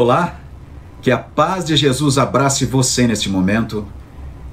Olá, 0.00 0.38
que 1.02 1.10
a 1.10 1.18
paz 1.18 1.64
de 1.64 1.76
Jesus 1.76 2.18
abrace 2.18 2.64
você 2.64 3.04
neste 3.04 3.28
momento 3.28 3.84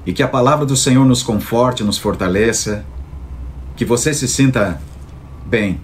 e 0.04 0.12
que 0.12 0.24
a 0.24 0.28
palavra 0.28 0.66
do 0.66 0.76
Senhor 0.76 1.06
nos 1.06 1.22
conforte, 1.22 1.84
nos 1.84 2.00
fortaleça, 2.00 2.84
que 3.76 3.86
você 3.86 4.12
se 4.12 4.28
sinta 4.28 4.82
bem 5.46 5.80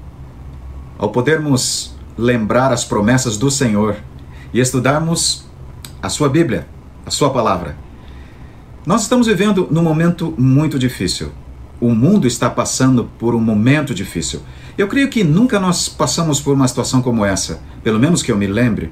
ao 0.98 1.12
podermos 1.12 1.96
lembrar 2.18 2.74
as 2.74 2.84
promessas 2.84 3.38
do 3.38 3.52
Senhor 3.52 3.98
e 4.52 4.60
estudarmos 4.60 5.46
a 6.02 6.10
sua 6.10 6.28
Bíblia, 6.28 6.66
a 7.06 7.12
sua 7.12 7.30
palavra. 7.30 7.78
Nós 8.84 9.04
estamos 9.04 9.28
vivendo 9.28 9.68
num 9.70 9.84
momento 9.84 10.34
muito 10.40 10.80
difícil. 10.80 11.32
O 11.80 11.94
mundo 11.94 12.26
está 12.26 12.50
passando 12.50 13.12
por 13.20 13.36
um 13.36 13.40
momento 13.40 13.94
difícil. 13.94 14.42
Eu 14.76 14.88
creio 14.88 15.08
que 15.08 15.24
nunca 15.24 15.60
nós 15.60 15.88
passamos 15.88 16.42
por 16.42 16.56
uma 16.56 16.68
situação 16.68 17.00
como 17.00 17.24
essa, 17.24 17.62
pelo 17.84 18.00
menos 18.00 18.24
que 18.24 18.32
eu 18.32 18.38
me 18.38 18.48
lembre 18.48 18.92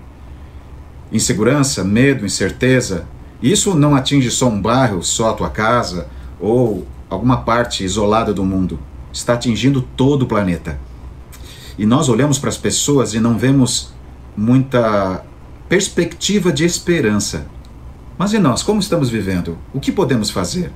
insegurança, 1.12 1.84
medo, 1.84 2.26
incerteza. 2.26 3.06
Isso 3.42 3.76
não 3.76 3.96
atinge 3.96 4.30
só 4.30 4.48
um 4.48 4.62
bairro, 4.62 5.02
só 5.04 5.30
a 5.30 5.34
tua 5.34 5.50
casa 5.50 6.08
ou 6.40 6.88
alguma 7.10 7.38
parte 7.42 7.84
isolada 7.84 8.34
do 8.34 8.46
mundo. 8.46 8.80
Está 9.12 9.34
atingindo 9.34 9.82
todo 9.82 10.24
o 10.24 10.28
planeta. 10.28 10.80
E 11.78 11.86
nós 11.86 12.10
olhamos 12.10 12.38
para 12.38 12.50
as 12.50 12.58
pessoas 12.58 13.14
e 13.14 13.20
não 13.20 13.38
vemos 13.38 13.94
muita 14.36 15.24
perspectiva 15.68 16.52
de 16.52 16.66
esperança. 16.66 17.46
Mas 18.18 18.34
e 18.34 18.40
nós, 18.40 18.62
como 18.62 18.80
estamos 18.80 19.10
vivendo? 19.10 19.58
O 19.74 19.80
que 19.80 19.92
podemos 19.92 20.30
fazer? 20.30 20.72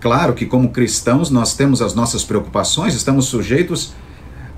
Claro 0.00 0.34
que, 0.34 0.46
como 0.46 0.70
cristãos, 0.70 1.30
nós 1.30 1.54
temos 1.54 1.80
as 1.80 1.94
nossas 1.94 2.24
preocupações, 2.24 2.94
estamos 2.94 3.26
sujeitos 3.26 3.94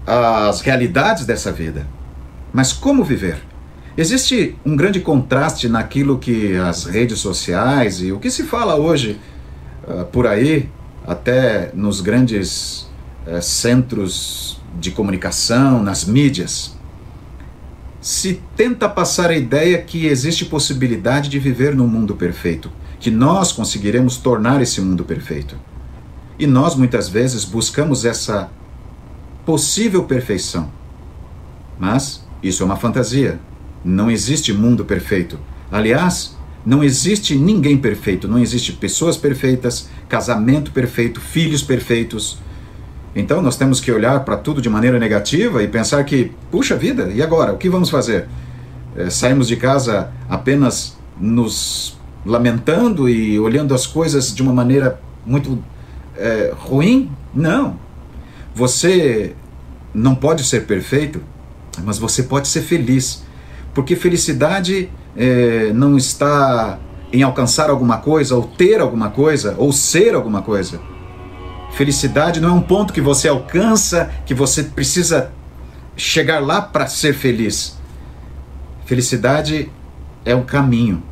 às 0.07 0.61
realidades 0.61 1.25
dessa 1.25 1.53
vida. 1.53 1.87
Mas 2.53 2.73
como 2.73 3.05
viver? 3.05 3.41
Existe 4.01 4.57
um 4.65 4.75
grande 4.75 4.99
contraste 4.99 5.69
naquilo 5.69 6.19
que 6.19 6.57
as 6.57 6.85
redes 6.87 7.19
sociais 7.19 8.01
e 8.01 8.11
o 8.11 8.19
que 8.19 8.31
se 8.31 8.45
fala 8.45 8.75
hoje 8.75 9.21
uh, 9.87 10.07
por 10.07 10.27
aí, 10.27 10.71
até 11.07 11.71
nos 11.75 12.01
grandes 12.01 12.89
uh, 13.27 13.43
centros 13.43 14.59
de 14.81 14.91
comunicação, 14.91 15.83
nas 15.83 16.07
mídias. 16.07 16.75
Se 18.01 18.41
tenta 18.57 18.89
passar 18.89 19.29
a 19.29 19.37
ideia 19.37 19.77
que 19.83 20.07
existe 20.07 20.47
possibilidade 20.47 21.29
de 21.29 21.39
viver 21.39 21.75
num 21.75 21.87
mundo 21.87 22.17
perfeito, 22.17 22.73
que 22.99 23.11
nós 23.11 23.53
conseguiremos 23.53 24.17
tornar 24.17 24.63
esse 24.63 24.81
mundo 24.81 25.05
perfeito. 25.05 25.57
E 26.39 26.47
nós 26.47 26.75
muitas 26.75 27.07
vezes 27.07 27.45
buscamos 27.45 28.07
essa 28.07 28.49
possível 29.45 30.05
perfeição. 30.05 30.71
Mas 31.79 32.27
isso 32.43 32.63
é 32.63 32.67
uma 32.67 32.77
fantasia, 32.77 33.39
não 33.85 34.11
existe 34.11 34.53
mundo 34.53 34.85
perfeito. 34.85 35.39
Aliás, 35.71 36.37
não 36.65 36.85
existe 36.85 37.35
ninguém 37.35 37.77
perfeito, 37.79 38.29
não 38.29 38.39
existe 38.39 38.73
pessoas 38.73 39.17
perfeitas, 39.17 39.89
casamento 40.09 40.71
perfeito, 40.73 41.21
filhos 41.21 41.63
perfeitos. 41.63 42.39
Então 43.15 43.41
nós 43.43 43.57
temos 43.57 43.81
que 43.81 43.91
olhar 43.91 44.21
para 44.25 44.37
tudo 44.37 44.61
de 44.61 44.69
maneira 44.69 44.99
negativa 44.99 45.63
e 45.63 45.69
pensar 45.69 46.05
que, 46.05 46.33
puxa 46.51 46.77
vida, 46.77 47.11
e 47.13 47.23
agora? 47.23 47.53
O 47.53 47.59
que 47.59 47.69
vamos 47.69 47.91
fazer? 47.91 48.29
É, 48.97 49.09
saímos 49.09 49.49
de 49.49 49.57
casa 49.57 50.13
apenas 50.29 50.97
nos 51.19 51.99
lamentando 52.25 53.09
e 53.09 53.39
olhando 53.39 53.75
as 53.75 53.87
coisas 53.87 54.35
de 54.35 54.43
uma 54.43 54.53
maneira 54.53 55.01
muito 55.25 55.63
é, 56.17 56.53
ruim? 56.57 57.11
Não. 57.35 57.79
Você 58.55 59.35
não 59.95 60.15
pode 60.15 60.45
ser 60.45 60.67
perfeito, 60.67 61.23
mas 61.83 61.99
você 61.99 62.23
pode 62.23 62.49
ser 62.49 62.63
feliz 62.63 63.25
porque 63.75 63.97
felicidade 63.97 64.91
é, 65.17 65.73
não 65.73 65.97
está 65.97 66.79
em 67.13 67.23
alcançar 67.23 67.71
alguma 67.71 67.99
coisa, 67.99 68.37
ou 68.37 68.45
ter 68.45 68.81
alguma 68.81 69.11
coisa, 69.11 69.55
ou 69.59 69.73
ser 69.73 70.15
alguma 70.15 70.43
coisa. 70.43 70.81
Felicidade 71.73 72.41
não 72.41 72.51
é 72.51 72.53
um 72.53 72.61
ponto 72.61 72.93
que 72.93 73.01
você 73.01 73.29
alcança, 73.29 74.11
que 74.27 74.35
você 74.35 74.63
precisa 74.63 75.33
chegar 75.97 76.41
lá 76.41 76.61
para 76.61 76.87
ser 76.87 77.15
feliz. 77.15 77.77
Felicidade 78.87 79.71
é 80.25 80.35
um 80.35 80.43
caminho. 80.43 81.03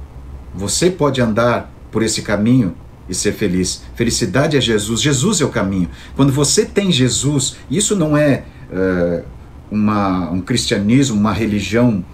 Você 0.54 0.90
pode 0.90 1.20
andar 1.20 1.72
por 1.90 2.02
esse 2.02 2.22
caminho 2.22 2.74
e 3.08 3.14
ser 3.14 3.32
feliz. 3.32 3.82
Felicidade 3.94 4.56
é 4.56 4.60
Jesus. 4.60 5.00
Jesus 5.00 5.40
é 5.40 5.44
o 5.44 5.48
caminho. 5.48 5.88
Quando 6.16 6.32
você 6.32 6.64
tem 6.64 6.90
Jesus, 6.90 7.56
isso 7.70 7.96
não 7.96 8.16
é 8.16 8.44
uh, 8.70 9.24
uma, 9.70 10.30
um 10.30 10.40
cristianismo, 10.40 11.18
uma 11.18 11.32
religião 11.32 12.04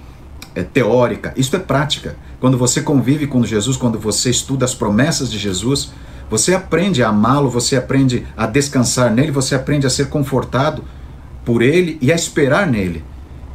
é 0.55 0.63
teórica, 0.63 1.33
isso 1.37 1.55
é 1.57 1.59
prática. 1.59 2.17
Quando 2.41 2.57
você 2.57 2.81
convive 2.81 3.27
com 3.27 3.45
Jesus, 3.45 3.77
quando 3.77 3.99
você 3.99 4.31
estuda 4.31 4.65
as 4.65 4.75
promessas 4.75 5.31
de 5.31 5.39
Jesus, 5.39 5.93
você 6.31 6.55
aprende 6.55 7.03
a 7.03 7.09
amá-lo, 7.09 7.51
você 7.51 7.77
aprende 7.77 8.27
a 8.37 8.47
descansar 8.47 9.13
nele, 9.13 9.31
você 9.31 9.55
aprende 9.55 9.87
a 9.87 9.91
ser 9.91 10.09
confortado 10.09 10.85
por 11.45 11.61
ele 11.61 11.99
e 12.01 12.13
a 12.13 12.15
esperar 12.15 12.67
nele. 12.67 13.05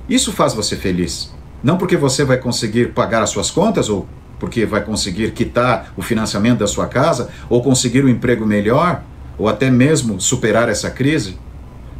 Isso 0.07 0.31
faz 0.31 0.53
você 0.53 0.75
feliz. 0.75 1.33
Não 1.63 1.77
porque 1.77 1.97
você 1.97 2.23
vai 2.23 2.37
conseguir 2.37 2.93
pagar 2.93 3.23
as 3.23 3.29
suas 3.29 3.51
contas 3.51 3.89
ou 3.89 4.07
porque 4.39 4.65
vai 4.65 4.83
conseguir 4.83 5.31
quitar 5.31 5.93
o 5.97 6.01
financiamento 6.01 6.59
da 6.59 6.67
sua 6.67 6.87
casa 6.87 7.29
ou 7.49 7.61
conseguir 7.61 8.05
um 8.05 8.09
emprego 8.09 8.45
melhor 8.45 9.03
ou 9.37 9.47
até 9.47 9.69
mesmo 9.69 10.19
superar 10.19 10.69
essa 10.69 10.89
crise. 10.89 11.37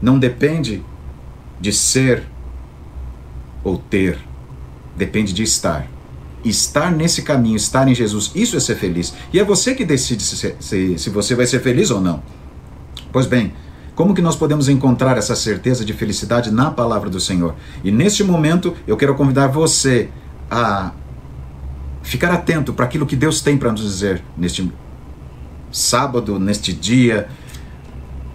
Não 0.02 0.18
depende 0.18 0.84
de 1.60 1.74
ser 1.74 2.24
ou 3.64 3.78
ter 3.78 4.29
Depende 5.00 5.32
de 5.32 5.44
estar. 5.44 5.88
Estar 6.44 6.92
nesse 6.92 7.22
caminho, 7.22 7.56
estar 7.56 7.88
em 7.88 7.96
Jesus, 7.96 8.32
isso 8.36 8.58
é 8.58 8.60
ser 8.60 8.76
feliz. 8.76 9.14
E 9.32 9.40
é 9.40 9.44
você 9.46 9.74
que 9.74 9.86
decide 9.86 10.22
se, 10.22 10.56
se, 10.60 10.98
se 10.98 11.10
você 11.10 11.36
vai 11.36 11.48
ser 11.48 11.62
feliz 11.62 11.90
ou 11.90 12.02
não. 12.02 12.22
Pois 13.10 13.26
bem, 13.26 13.54
como 13.96 14.14
que 14.14 14.22
nós 14.22 14.36
podemos 14.36 14.68
encontrar 14.68 15.18
essa 15.18 15.38
certeza 15.38 15.86
de 15.86 15.94
felicidade 15.94 16.52
na 16.52 16.70
palavra 16.70 17.10
do 17.10 17.18
Senhor? 17.18 17.56
E 17.82 17.92
neste 17.92 18.26
momento 18.26 18.76
eu 18.86 18.98
quero 18.98 19.16
convidar 19.16 19.48
você 19.48 20.10
a 20.52 20.92
ficar 22.04 22.34
atento 22.34 22.74
para 22.74 22.84
aquilo 22.84 23.06
que 23.06 23.16
Deus 23.16 23.40
tem 23.40 23.58
para 23.58 23.72
nos 23.72 23.84
dizer 23.84 24.22
neste 24.36 24.70
sábado, 25.72 26.38
neste 26.38 26.74
dia, 26.74 27.30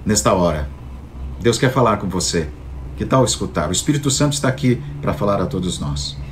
nesta 0.02 0.32
hora. 0.32 0.70
Deus 1.42 1.58
quer 1.58 1.70
falar 1.70 1.98
com 1.98 2.08
você. 2.08 2.48
Que 2.96 3.04
tal 3.04 3.22
escutar? 3.22 3.68
O 3.68 3.72
Espírito 3.72 4.10
Santo 4.10 4.32
está 4.32 4.48
aqui 4.48 4.82
para 5.02 5.12
falar 5.12 5.42
a 5.42 5.46
todos 5.46 5.78
nós. 5.78 6.23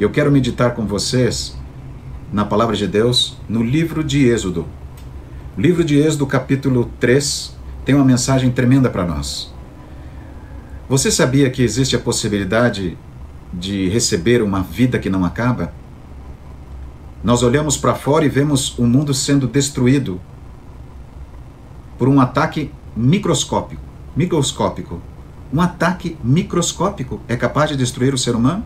Eu 0.00 0.08
quero 0.08 0.32
meditar 0.32 0.74
com 0.74 0.86
vocês 0.86 1.54
na 2.32 2.46
palavra 2.46 2.74
de 2.74 2.86
Deus 2.86 3.36
no 3.46 3.62
livro 3.62 4.02
de 4.02 4.26
Êxodo. 4.26 4.66
O 5.56 5.60
livro 5.60 5.84
de 5.84 5.98
Êxodo, 5.98 6.26
capítulo 6.26 6.90
3, 6.98 7.54
tem 7.84 7.94
uma 7.94 8.04
mensagem 8.04 8.50
tremenda 8.50 8.88
para 8.88 9.04
nós. 9.04 9.52
Você 10.88 11.10
sabia 11.10 11.50
que 11.50 11.62
existe 11.62 11.94
a 11.94 11.98
possibilidade 11.98 12.96
de 13.52 13.90
receber 13.90 14.42
uma 14.42 14.62
vida 14.62 14.98
que 14.98 15.10
não 15.10 15.26
acaba? 15.26 15.74
Nós 17.22 17.42
olhamos 17.42 17.76
para 17.76 17.94
fora 17.94 18.24
e 18.24 18.30
vemos 18.30 18.76
o 18.78 18.84
mundo 18.84 19.12
sendo 19.12 19.46
destruído 19.46 20.18
por 21.98 22.08
um 22.08 22.18
ataque 22.18 22.70
microscópico. 22.96 23.82
Microscópico. 24.16 25.02
Um 25.52 25.60
ataque 25.60 26.16
microscópico 26.24 27.20
é 27.28 27.36
capaz 27.36 27.68
de 27.68 27.76
destruir 27.76 28.14
o 28.14 28.18
ser 28.18 28.34
humano? 28.34 28.64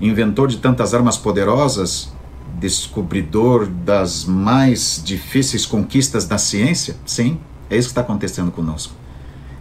Inventor 0.00 0.48
de 0.48 0.58
tantas 0.58 0.94
armas 0.94 1.16
poderosas, 1.16 2.12
descobridor 2.58 3.66
das 3.66 4.24
mais 4.24 5.00
difíceis 5.04 5.66
conquistas 5.66 6.26
da 6.26 6.38
ciência? 6.38 6.96
Sim, 7.04 7.38
é 7.68 7.76
isso 7.76 7.88
que 7.88 7.92
está 7.92 8.00
acontecendo 8.00 8.50
conosco. 8.50 8.94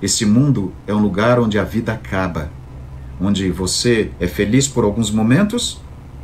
Esse 0.02 0.26
mundo 0.26 0.74
é 0.88 0.94
um 0.94 1.00
lugar 1.00 1.40
onde 1.40 1.60
a 1.60 1.64
vida 1.64 1.94
acaba, 1.94 2.50
onde 3.20 3.52
você 3.52 4.12
é 4.20 4.28
feliz 4.28 4.68
por 4.68 4.84
alguns 4.84 5.12
momentos 5.12 5.82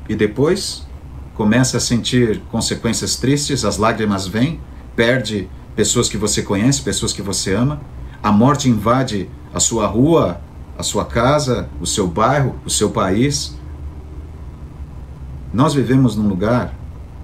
e 0.08 0.16
depois 0.16 0.85
começa 1.34 1.78
a 1.78 1.79
sentir 1.82 2.41
consequências 2.50 3.18
tristes, 3.18 3.66
as 3.66 3.78
lágrimas 3.78 4.26
vêm, 4.26 4.59
perde 4.96 5.50
pessoas 5.76 6.08
que 6.08 6.18
você 6.18 6.41
conhece, 6.41 6.82
pessoas 6.82 7.11
que 7.11 7.22
você 7.22 7.53
ama, 7.53 7.82
a 8.23 8.32
morte 8.32 8.70
invade 8.70 9.29
a 9.53 9.59
sua 9.59 9.85
rua, 9.85 10.40
a 10.78 10.84
sua 10.84 11.06
casa, 11.06 11.70
o 11.82 11.85
seu 11.85 12.08
bairro, 12.08 12.56
o 12.66 12.70
seu 12.70 12.90
país, 12.90 13.58
nós 15.55 15.73
vivemos 15.73 16.17
num 16.17 16.28
lugar 16.28 16.75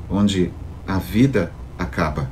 onde 0.10 0.54
a 0.88 0.98
vida 0.98 1.52
acaba. 1.78 2.30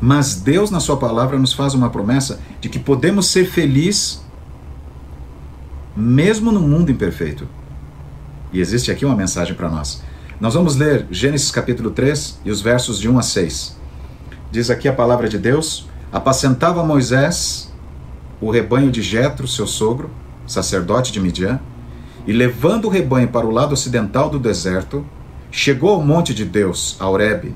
Mas 0.00 0.34
Deus, 0.34 0.68
na 0.68 0.80
Sua 0.80 0.96
palavra, 0.96 1.38
nos 1.38 1.52
faz 1.52 1.74
uma 1.74 1.88
promessa 1.90 2.40
de 2.60 2.68
que 2.68 2.80
podemos 2.80 3.28
ser 3.28 3.44
felizes 3.44 4.20
mesmo 5.96 6.50
no 6.50 6.60
mundo 6.60 6.90
imperfeito. 6.90 7.46
E 8.52 8.60
existe 8.60 8.90
aqui 8.90 9.04
uma 9.04 9.14
mensagem 9.14 9.54
para 9.54 9.70
nós. 9.70 10.02
Nós 10.40 10.54
vamos 10.54 10.74
ler 10.74 11.06
Gênesis 11.08 11.52
capítulo 11.52 11.92
3 11.92 12.40
e 12.44 12.50
os 12.50 12.60
versos 12.60 12.98
de 12.98 13.08
1 13.08 13.16
a 13.16 13.22
6. 13.22 13.76
Diz 14.50 14.70
aqui 14.70 14.88
a 14.88 14.92
palavra 14.92 15.28
de 15.28 15.38
Deus: 15.38 15.86
Apacentava 16.12 16.82
Moisés 16.82 17.72
o 18.40 18.50
rebanho 18.50 18.90
de 18.90 19.00
Jetro, 19.00 19.46
seu 19.46 19.68
sogro, 19.68 20.10
sacerdote 20.48 21.12
de 21.12 21.20
Midian, 21.20 21.60
e 22.26 22.32
levando 22.32 22.86
o 22.86 22.88
rebanho 22.88 23.28
para 23.28 23.46
o 23.46 23.50
lado 23.50 23.72
ocidental 23.72 24.30
do 24.30 24.38
deserto, 24.38 25.04
chegou 25.50 25.90
ao 25.90 26.02
monte 26.02 26.32
de 26.32 26.44
Deus, 26.44 26.96
a 27.00 27.08
Horebe. 27.08 27.54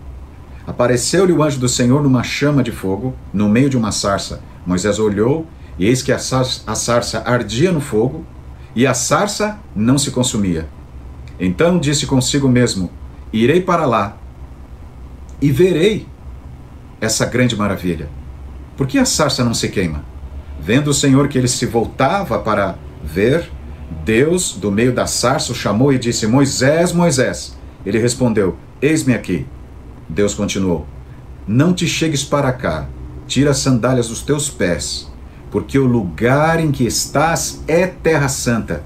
Apareceu-lhe 0.67 1.33
o 1.33 1.43
anjo 1.43 1.61
do 1.61 1.69
Senhor 1.69 2.03
numa 2.03 2.23
chama 2.23 2.63
de 2.63 2.73
fogo, 2.73 3.15
no 3.33 3.49
meio 3.49 3.71
de 3.71 3.77
uma 3.77 3.93
sarça. 3.93 4.41
Moisés 4.67 4.99
olhou, 4.99 5.47
e 5.79 5.87
eis 5.87 6.03
que 6.03 6.11
a 6.11 6.19
sarça, 6.19 6.63
a 6.67 6.75
sarça 6.75 7.23
ardia 7.25 7.71
no 7.71 7.81
fogo, 7.81 8.25
e 8.75 8.87
a 8.87 8.93
sarça 8.93 9.59
não 9.75 9.97
se 9.97 10.11
consumia. 10.11 10.69
Então 11.39 11.79
disse 11.79 12.07
consigo 12.07 12.49
mesmo: 12.49 12.91
Irei 13.33 13.61
para 13.61 13.87
lá 13.87 14.17
e 15.41 15.51
verei 15.51 16.07
essa 17.01 17.27
grande 17.27 17.57
maravilha. 17.57 18.09
Por 18.77 18.87
que 18.87 18.99
a 18.99 19.05
sarça 19.05 19.45
não 19.45 19.55
se 19.55 19.69
queima? 19.69 20.05
Vendo 20.61 20.89
o 20.89 20.95
Senhor 20.95 21.29
que 21.29 21.39
ele 21.39 21.49
se 21.49 21.67
voltava 21.67 22.39
para 22.39 22.77
ver, 23.03 23.51
Deus, 24.05 24.53
do 24.53 24.71
meio 24.71 24.93
da 24.93 25.07
sarça, 25.07 25.55
chamou 25.55 25.93
e 25.93 25.99
disse: 25.99 26.27
Moisés, 26.27 26.93
Moisés. 26.93 27.57
Ele 27.85 27.99
respondeu: 27.99 28.57
Eis-me 28.83 29.15
aqui. 29.15 29.47
Deus 30.09 30.35
continuou: 30.35 30.87
Não 31.47 31.73
te 31.73 31.87
chegues 31.87 32.25
para 32.25 32.53
cá, 32.53 32.89
tira 33.27 33.51
as 33.51 33.59
sandálias 33.59 34.09
dos 34.09 34.23
teus 34.23 34.51
pés, 34.51 35.11
porque 35.51 35.79
o 35.79 35.87
lugar 35.87 36.61
em 36.61 36.73
que 36.73 36.85
estás 36.85 37.63
é 37.69 37.87
terra 37.87 38.29
santa. 38.29 38.83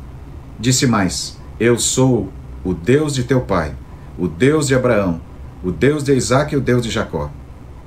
Disse 0.58 0.86
mais: 0.86 1.38
Eu 1.58 1.78
sou 1.78 2.30
o 2.62 2.74
Deus 2.74 3.14
de 3.14 3.24
teu 3.24 3.40
pai, 3.40 3.74
o 4.18 4.28
Deus 4.28 4.66
de 4.66 4.74
Abraão, 4.74 5.20
o 5.64 5.70
Deus 5.70 6.04
de 6.04 6.14
Isaac 6.14 6.52
e 6.52 6.56
o 6.56 6.60
Deus 6.60 6.82
de 6.82 6.90
Jacó. 6.90 7.30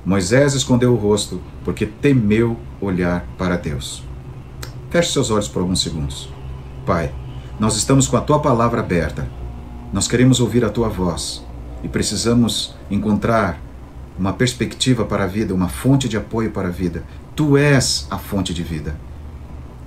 Moisés 0.04 0.52
escondeu 0.54 0.92
o 0.92 0.96
rosto, 0.96 1.40
porque 1.64 1.86
temeu 1.86 2.58
olhar 2.80 3.24
para 3.38 3.56
Deus. 3.56 4.02
Feche 4.90 5.12
seus 5.12 5.30
olhos 5.30 5.48
por 5.48 5.60
alguns 5.60 5.80
segundos. 5.80 6.33
Pai, 6.84 7.10
nós 7.58 7.76
estamos 7.76 8.06
com 8.06 8.16
a 8.16 8.20
tua 8.20 8.38
palavra 8.40 8.80
aberta. 8.80 9.26
Nós 9.92 10.06
queremos 10.06 10.38
ouvir 10.38 10.64
a 10.64 10.68
tua 10.68 10.88
voz 10.88 11.42
e 11.82 11.88
precisamos 11.88 12.74
encontrar 12.90 13.58
uma 14.18 14.32
perspectiva 14.32 15.04
para 15.04 15.24
a 15.24 15.26
vida, 15.26 15.54
uma 15.54 15.68
fonte 15.68 16.08
de 16.08 16.16
apoio 16.16 16.50
para 16.50 16.68
a 16.68 16.70
vida. 16.70 17.02
Tu 17.34 17.56
és 17.56 18.06
a 18.10 18.18
fonte 18.18 18.52
de 18.52 18.62
vida. 18.62 18.96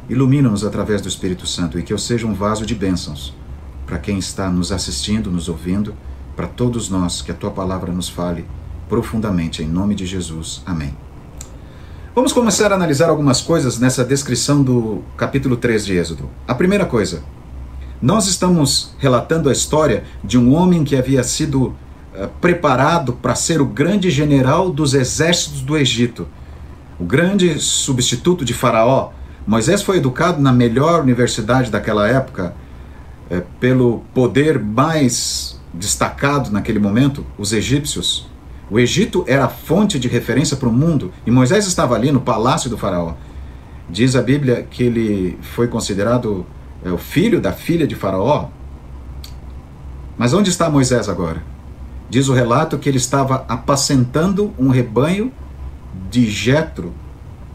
Ilumina-nos 0.09 0.63
através 0.63 1.01
do 1.01 1.07
Espírito 1.07 1.45
Santo 1.45 1.77
e 1.77 1.83
que 1.83 1.93
eu 1.93 1.97
seja 1.97 2.25
um 2.25 2.33
vaso 2.33 2.65
de 2.65 2.73
bênçãos 2.73 3.35
para 3.85 3.97
quem 3.97 4.17
está 4.17 4.49
nos 4.49 4.71
assistindo, 4.71 5.31
nos 5.31 5.47
ouvindo, 5.47 5.95
para 6.35 6.47
todos 6.47 6.89
nós, 6.89 7.21
que 7.21 7.31
a 7.31 7.35
tua 7.35 7.51
palavra 7.51 7.91
nos 7.91 8.09
fale 8.09 8.45
profundamente, 8.89 9.63
em 9.63 9.67
nome 9.67 9.95
de 9.95 10.05
Jesus. 10.05 10.61
Amém. 10.65 11.06
Vamos 12.17 12.33
começar 12.33 12.71
a 12.71 12.75
analisar 12.75 13.09
algumas 13.09 13.41
coisas 13.41 13.77
nessa 13.77 14.03
descrição 14.03 14.63
do 14.63 15.03
capítulo 15.15 15.55
3 15.55 15.85
de 15.85 15.97
Êxodo. 15.97 16.27
A 16.47 16.55
primeira 16.55 16.83
coisa, 16.83 17.21
nós 18.01 18.25
estamos 18.25 18.95
relatando 18.97 19.49
a 19.49 19.51
história 19.51 20.03
de 20.23 20.35
um 20.35 20.55
homem 20.55 20.83
que 20.83 20.95
havia 20.95 21.21
sido 21.21 21.65
uh, 21.67 22.27
preparado 22.41 23.13
para 23.13 23.35
ser 23.35 23.61
o 23.61 23.67
grande 23.67 24.09
general 24.09 24.71
dos 24.71 24.95
exércitos 24.95 25.61
do 25.61 25.77
Egito, 25.77 26.27
o 26.99 27.03
grande 27.03 27.59
substituto 27.59 28.43
de 28.43 28.51
Faraó. 28.51 29.11
Moisés 29.45 29.83
foi 29.83 29.97
educado 29.97 30.41
na 30.41 30.51
melhor 30.51 31.03
universidade 31.03 31.69
daquela 31.69 32.07
época, 32.07 32.55
uh, 33.29 33.43
pelo 33.59 33.99
poder 34.15 34.57
mais 34.57 35.61
destacado 35.71 36.49
naquele 36.49 36.79
momento, 36.79 37.23
os 37.37 37.53
egípcios. 37.53 38.27
O 38.69 38.79
Egito 38.79 39.23
era 39.27 39.45
a 39.45 39.49
fonte 39.49 39.97
de 39.97 40.07
referência 40.07 40.57
para 40.57 40.67
o 40.67 40.73
mundo 40.73 41.11
e 41.25 41.31
Moisés 41.31 41.65
estava 41.65 41.95
ali 41.95 42.11
no 42.11 42.19
palácio 42.19 42.69
do 42.69 42.77
Faraó. 42.77 43.13
Diz 43.89 44.15
a 44.15 44.21
Bíblia 44.21 44.67
que 44.69 44.83
ele 44.83 45.37
foi 45.41 45.67
considerado 45.67 46.45
é 46.83 46.91
o 46.91 46.97
filho 46.97 47.41
da 47.41 47.51
filha 47.51 47.87
de 47.87 47.95
Faraó. 47.95 48.49
Mas 50.17 50.33
onde 50.33 50.49
está 50.49 50.69
Moisés 50.69 51.09
agora? 51.09 51.43
Diz 52.09 52.27
o 52.29 52.33
relato 52.33 52.77
que 52.77 52.87
ele 52.87 52.97
estava 52.97 53.45
apacentando 53.47 54.53
um 54.57 54.69
rebanho 54.69 55.31
de 56.09 56.29
Jetro, 56.29 56.93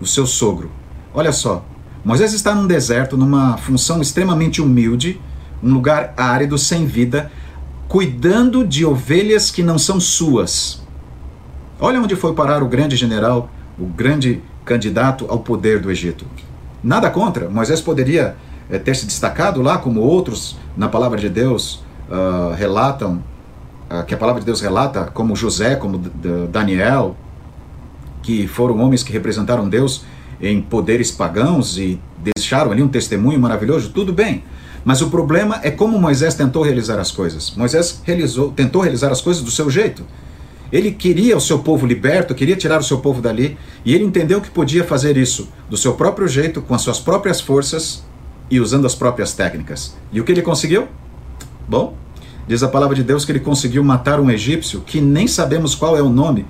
o 0.01 0.07
seu 0.07 0.27
sogro. 0.27 0.71
Olha 1.15 1.33
só, 1.33 1.65
Moisés 2.05 2.33
está 2.33 2.55
num 2.55 2.67
deserto, 2.67 3.17
numa 3.17 3.57
função 3.57 4.01
extremamente 4.01 4.61
humilde, 4.61 5.21
um 5.63 5.73
lugar 5.73 6.13
árido, 6.17 6.59
sem 6.59 6.85
vida, 6.85 7.31
cuidando 7.89 8.67
de 8.67 8.85
ovelhas 8.85 9.51
que 9.51 9.63
não 9.63 9.79
são 9.79 10.01
suas. 10.01 10.82
Olha 11.85 12.01
onde 12.01 12.15
foi 12.15 12.33
parar 12.33 12.63
o 12.63 12.69
grande 12.69 12.95
general, 12.95 13.51
o 13.77 13.87
grande 13.87 14.41
candidato 14.65 15.27
ao 15.29 15.41
poder 15.41 15.81
do 15.81 15.91
Egito. 15.91 16.25
Nada 16.81 17.11
contra, 17.11 17.51
Moisés 17.51 17.81
poderia 17.81 18.37
é, 18.71 18.79
ter 18.79 18.95
se 18.95 19.05
destacado 19.05 19.61
lá, 19.61 19.79
como 19.79 20.01
outros 20.01 20.57
na 20.77 20.89
palavra 20.89 21.19
de 21.19 21.29
Deus 21.29 21.83
uh, 22.09 22.55
relatam, 22.55 23.21
uh, 23.91 24.05
que 24.05 24.15
a 24.15 24.17
palavra 24.17 24.39
de 24.39 24.47
Deus 24.47 24.61
relata, 24.61 25.07
como 25.07 25.35
José, 25.35 25.75
como 25.75 25.99
Daniel, 26.53 27.17
que 28.23 28.47
foram 28.47 28.79
homens 28.79 29.03
que 29.03 29.13
representaram 29.13 29.69
Deus 29.69 30.05
em 30.41 30.63
poderes 30.63 31.11
pagãos 31.11 31.79
e 31.79 32.01
deixaram 32.17 32.71
ali 32.71 32.81
um 32.81 32.89
testemunho 32.89 33.41
maravilhoso, 33.41 33.91
tudo 33.91 34.13
bem. 34.13 34.45
Mas 34.85 35.03
o 35.03 35.11
problema 35.11 35.59
é 35.65 35.71
como 35.73 35.99
Moisés 35.99 36.37
tentou 36.37 36.63
realizar 36.63 37.01
as 37.01 37.11
coisas. 37.11 37.53
Moisés 37.57 38.01
realizou, 38.05 38.53
tentou 38.53 38.83
realizar 38.83 39.11
as 39.11 39.21
coisas 39.21 39.43
do 39.43 39.51
seu 39.51 39.69
jeito. 39.69 40.05
Ele 40.73 40.91
queria 40.91 41.37
o 41.37 41.41
seu 41.41 41.59
povo 41.59 41.87
liberto, 41.87 42.35
queria 42.35 42.57
tirar 42.57 42.81
o 42.81 42.85
seu 42.85 42.99
povo 42.99 43.21
dali, 43.21 43.59
e 43.85 43.95
ele 43.95 44.05
entendeu 44.05 44.41
que 44.41 44.51
podia 44.51 44.83
fazer 44.83 45.17
isso 45.17 45.49
do 45.69 45.77
seu 45.77 45.93
próprio 45.95 46.27
jeito, 46.27 46.63
com 46.63 46.75
as 46.75 46.81
suas 46.81 46.99
próprias 46.99 47.41
forças, 47.41 48.03
e 48.51 48.59
usando 48.59 48.87
as 48.87 48.95
próprias 48.95 49.33
técnicas. 49.33 49.97
E 50.13 50.21
o 50.21 50.25
que 50.25 50.33
ele 50.33 50.43
conseguiu? 50.43 50.89
Bom, 51.69 51.97
diz 52.47 52.63
a 52.63 52.69
palavra 52.69 52.95
de 52.97 53.03
Deus 53.03 53.25
que 53.25 53.33
ele 53.33 53.41
conseguiu 53.41 53.85
matar 53.85 54.21
um 54.21 54.31
egípcio 54.31 54.81
que 54.81 55.01
nem 55.01 55.27
sabemos 55.27 55.75
qual 55.75 55.97
é 55.97 56.03
o 56.03 56.09
nome, 56.09 56.47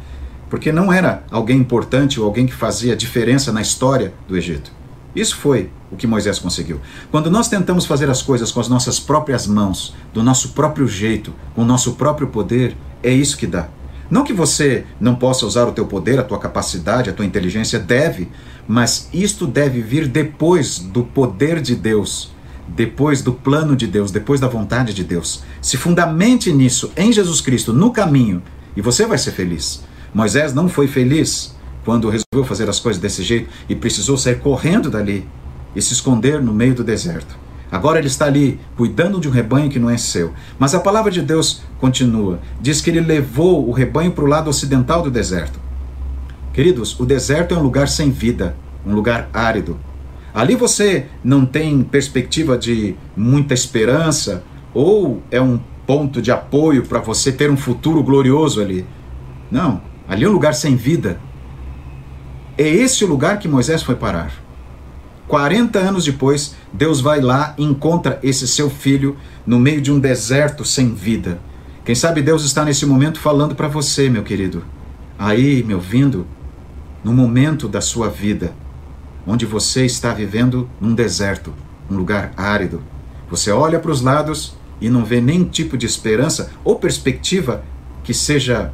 porque 0.49 0.73
não 0.73 0.93
era 0.93 1.25
alguém 1.31 1.59
importante 1.59 2.21
ou 2.21 2.27
alguém 2.27 2.47
que 2.47 2.53
fazia 2.53 2.97
diferença 2.97 3.53
na 3.53 3.63
história 3.63 4.13
do 4.29 4.37
Egito. 4.37 4.71
Isso 5.15 5.37
foi 5.37 5.71
o 5.91 5.97
que 5.97 6.07
Moisés 6.07 6.39
conseguiu. 6.39 6.81
Quando 7.11 7.31
nós 7.31 7.49
tentamos 7.49 7.85
fazer 7.85 8.09
as 8.09 8.23
coisas 8.23 8.51
com 8.51 8.61
as 8.61 8.69
nossas 8.69 8.99
próprias 8.99 9.47
mãos, 9.47 9.95
do 10.13 10.23
nosso 10.23 10.51
próprio 10.51 10.89
jeito, 10.89 11.33
com 11.55 11.63
o 11.63 11.67
nosso 11.67 11.93
próprio 11.95 12.29
poder, 12.29 12.77
é 13.03 13.13
isso 13.13 13.37
que 13.37 13.47
dá. 13.47 13.69
Não 14.13 14.25
que 14.25 14.35
você 14.35 14.85
não 15.01 15.15
possa 15.15 15.47
usar 15.47 15.67
o 15.67 15.73
teu 15.73 15.87
poder, 15.87 16.19
a 16.19 16.23
tua 16.23 16.39
capacidade, 16.39 17.09
a 17.09 17.15
tua 17.15 17.25
inteligência, 17.25 17.79
deve, 17.79 18.29
mas 18.69 19.09
isto 19.11 19.47
deve 19.47 19.81
vir 19.81 20.07
depois 20.07 20.79
do 20.79 21.03
poder 21.03 21.63
de 21.63 21.75
Deus, 21.75 22.31
depois 22.69 23.23
do 23.23 23.33
plano 23.33 23.75
de 23.75 23.87
Deus, 23.87 24.11
depois 24.11 24.39
da 24.39 24.47
vontade 24.47 24.93
de 24.93 25.03
Deus. 25.03 25.43
Se 25.63 25.79
fundamente 25.79 26.53
nisso, 26.53 26.93
em 26.95 27.11
Jesus 27.11 27.41
Cristo, 27.41 27.73
no 27.73 27.91
caminho, 27.91 28.43
e 28.77 28.83
você 28.83 29.07
vai 29.07 29.17
ser 29.17 29.31
feliz. 29.31 29.83
Moisés 30.13 30.53
não 30.53 30.69
foi 30.69 30.89
feliz 30.89 31.57
quando 31.83 32.11
resolveu 32.11 32.47
fazer 32.47 32.69
as 32.69 32.79
coisas 32.79 33.01
desse 33.01 33.23
jeito 33.23 33.49
e 33.67 33.75
precisou 33.75 34.19
sair 34.19 34.41
correndo 34.41 34.91
dali 34.91 35.27
e 35.75 35.81
se 35.81 35.95
esconder 35.95 36.43
no 36.43 36.53
meio 36.53 36.75
do 36.75 36.85
deserto. 36.85 37.35
Agora 37.73 37.99
ele 37.99 38.07
está 38.07 38.27
ali 38.27 38.61
cuidando 38.77 39.19
de 39.19 39.27
um 39.27 39.31
rebanho 39.31 39.71
que 39.71 39.79
não 39.79 39.89
é 39.89 39.97
seu. 39.97 40.35
Mas 40.59 40.75
a 40.75 40.81
palavra 40.81 41.11
de 41.11 41.23
Deus 41.23 41.63
continua. 41.81 42.39
Diz 42.61 42.83
que 42.83 42.91
ele 42.91 43.01
levou 43.01 43.67
o 43.67 43.73
rebanho 43.73 44.13
para 44.13 44.25
o 44.25 44.27
lado 44.27 44.51
ocidental 44.51 45.01
do 45.01 45.11
deserto. 45.11 45.59
Queridos, 46.53 47.01
o 47.01 47.07
deserto 47.07 47.55
é 47.55 47.59
um 47.59 47.63
lugar 47.63 47.89
sem 47.89 48.11
vida, 48.11 48.55
um 48.85 48.95
lugar 48.95 49.31
árido. 49.33 49.79
Ali 50.35 50.55
você 50.55 51.07
não 51.25 51.47
tem 51.47 51.83
perspectiva 51.83 52.59
de 52.59 52.95
muita 53.17 53.55
esperança 53.55 54.45
ou 54.75 55.23
é 55.31 55.41
um 55.41 55.59
ponto 55.87 56.21
de 56.21 56.31
apoio 56.31 56.85
para 56.85 57.01
você 57.01 57.33
ter 57.33 57.51
um 57.51 57.57
futuro 57.57 58.03
glorioso 58.03 58.61
ali. 58.61 58.85
Não, 59.51 59.81
ali 60.07 60.25
é 60.25 60.29
um 60.29 60.33
lugar 60.33 60.55
sem 60.55 60.77
vida. 60.77 61.19
É 62.59 62.69
esse 62.69 63.03
o 63.03 63.09
lugar 63.09 63.39
que 63.39 63.49
Moisés 63.49 63.83
foi 63.83 63.95
parar. 63.95 64.42
40 65.29 65.79
anos 65.79 66.05
depois, 66.05 66.55
Deus 66.73 67.01
vai 67.01 67.21
lá 67.21 67.55
e 67.57 67.65
encontra 67.65 68.19
esse 68.23 68.47
seu 68.47 68.69
filho 68.69 69.17
no 69.47 69.59
meio 69.59 69.81
de 69.81 69.93
um 69.93 69.99
deserto 69.99 70.65
sem 70.65 70.93
vida. 70.95 71.41
Quem 71.85 71.95
sabe 71.95 72.23
Deus 72.23 72.45
está 72.45 72.65
nesse 72.65 72.87
momento 72.87 73.19
falando 73.19 73.55
para 73.55 73.69
você, 73.69 74.09
meu 74.09 74.23
querido, 74.23 74.65
aí 75.19 75.63
me 75.63 75.75
ouvindo, 75.75 76.27
no 77.03 77.13
momento 77.13 77.67
da 77.69 77.81
sua 77.81 78.09
vida, 78.09 78.53
onde 79.27 79.45
você 79.45 79.85
está 79.85 80.13
vivendo 80.13 80.69
num 80.81 80.95
deserto, 80.95 81.53
um 81.91 81.97
lugar 81.97 82.33
árido. 82.37 82.83
Você 83.29 83.51
olha 83.51 83.81
para 83.81 83.91
os 83.91 84.01
lados 84.01 84.57
e 84.81 84.89
não 84.89 85.05
vê 85.05 85.21
nenhum 85.21 85.45
tipo 85.45 85.77
de 85.77 85.87
esperança 85.87 86.51
ou 86.63 86.77
perspectiva 86.77 87.65
que 88.05 88.13
seja 88.13 88.73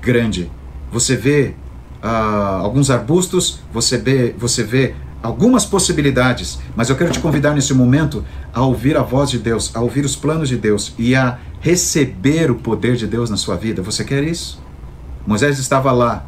grande. 0.00 0.50
Você 0.90 1.16
vê 1.16 1.54
uh, 2.02 2.62
alguns 2.62 2.90
arbustos, 2.90 3.60
você 3.72 3.98
vê, 3.98 4.34
você 4.36 4.64
vê 4.64 4.94
algumas 5.22 5.64
possibilidades, 5.64 6.58
mas 6.74 6.88
eu 6.88 6.96
quero 6.96 7.12
te 7.12 7.20
convidar 7.20 7.54
nesse 7.54 7.74
momento 7.74 8.24
a 8.52 8.62
ouvir 8.62 8.96
a 8.96 9.02
voz 9.02 9.30
de 9.30 9.38
Deus, 9.38 9.74
a 9.74 9.80
ouvir 9.80 10.04
os 10.04 10.16
planos 10.16 10.48
de 10.48 10.56
Deus 10.56 10.94
e 10.98 11.14
a 11.14 11.38
receber 11.60 12.50
o 12.50 12.54
poder 12.54 12.96
de 12.96 13.06
Deus 13.06 13.28
na 13.28 13.36
sua 13.36 13.56
vida. 13.56 13.82
Você 13.82 14.02
quer 14.04 14.24
isso? 14.24 14.62
Moisés 15.26 15.58
estava 15.58 15.92
lá, 15.92 16.26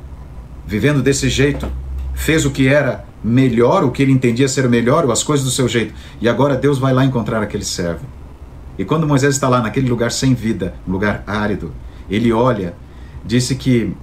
vivendo 0.67 1.03
desse 1.03 1.29
jeito, 1.29 1.67
fez 2.15 2.45
o 2.45 2.51
que 2.51 2.69
era 2.69 3.05
melhor, 3.25 3.85
o 3.85 3.91
que 3.91 4.03
ele 4.03 4.13
entendia 4.13 4.49
ser 4.49 4.69
melhor, 4.69 5.05
ou 5.05 5.13
as 5.13 5.23
coisas 5.23 5.45
do 5.45 5.51
seu 5.51 5.69
jeito, 5.69 5.95
e 6.21 6.29
agora 6.29 6.57
Deus 6.57 6.79
vai 6.79 6.93
lá 6.93 7.05
encontrar 7.05 7.43
aquele 7.43 7.65
servo. 7.65 8.05
E 8.79 8.85
quando 8.85 9.07
Moisés 9.07 9.35
está 9.35 9.49
lá 9.49 9.61
naquele 9.61 9.89
lugar 9.89 10.11
sem 10.11 10.35
vida, 10.35 10.75
um 10.87 10.93
lugar 10.93 11.23
árido, 11.27 11.73
ele 12.11 12.33
olha, 12.33 12.75
disse 13.25 13.55
que 13.55 13.95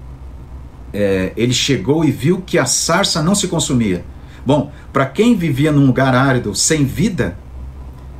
é, 0.93 1.33
ele 1.35 1.53
chegou 1.53 2.03
e 2.03 2.11
viu 2.11 2.41
que 2.41 2.57
a 2.57 2.65
sarça 2.65 3.21
não 3.21 3.35
se 3.35 3.47
consumia. 3.47 4.03
Bom, 4.49 4.71
para 4.91 5.05
quem 5.05 5.35
vivia 5.35 5.71
num 5.71 5.85
lugar 5.85 6.15
árido, 6.15 6.55
sem 6.55 6.83
vida, 6.83 7.37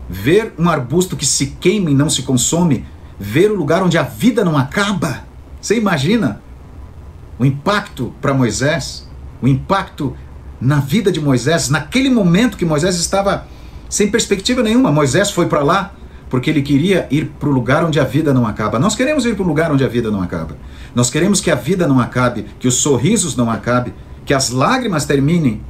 ver 0.07 0.53
um 0.59 0.69
arbusto 0.69 1.17
que 1.17 1.25
se 1.25 1.57
queima 1.59 1.89
e 1.89 1.95
não 1.95 2.07
se 2.07 2.21
consome, 2.21 2.85
ver 3.19 3.49
o 3.49 3.55
lugar 3.55 3.81
onde 3.81 3.97
a 3.97 4.03
vida 4.03 4.45
não 4.45 4.55
acaba, 4.55 5.23
você 5.59 5.75
imagina 5.75 6.39
o 7.39 7.43
impacto 7.43 8.13
para 8.21 8.31
Moisés, 8.31 9.09
o 9.41 9.47
impacto 9.47 10.15
na 10.61 10.75
vida 10.75 11.11
de 11.11 11.19
Moisés, 11.19 11.67
naquele 11.67 12.11
momento 12.11 12.57
que 12.57 12.63
Moisés 12.63 12.97
estava 12.97 13.47
sem 13.89 14.11
perspectiva 14.11 14.61
nenhuma. 14.61 14.91
Moisés 14.91 15.31
foi 15.31 15.47
para 15.47 15.63
lá 15.63 15.95
porque 16.29 16.51
ele 16.51 16.61
queria 16.61 17.07
ir 17.09 17.31
para 17.39 17.49
o 17.49 17.51
lugar 17.51 17.83
onde 17.83 17.99
a 17.99 18.03
vida 18.03 18.31
não 18.35 18.45
acaba. 18.45 18.77
Nós 18.77 18.93
queremos 18.93 19.25
ir 19.25 19.33
para 19.33 19.43
o 19.43 19.47
lugar 19.47 19.71
onde 19.71 19.83
a 19.83 19.87
vida 19.87 20.11
não 20.11 20.21
acaba. 20.21 20.55
Nós 20.93 21.09
queremos 21.09 21.41
que 21.41 21.49
a 21.49 21.55
vida 21.55 21.87
não 21.87 21.99
acabe, 21.99 22.45
que 22.59 22.67
os 22.67 22.75
sorrisos 22.75 23.35
não 23.35 23.49
acabem, 23.49 23.95
que 24.23 24.33
as 24.35 24.51
lágrimas 24.51 25.05
terminem 25.05 25.67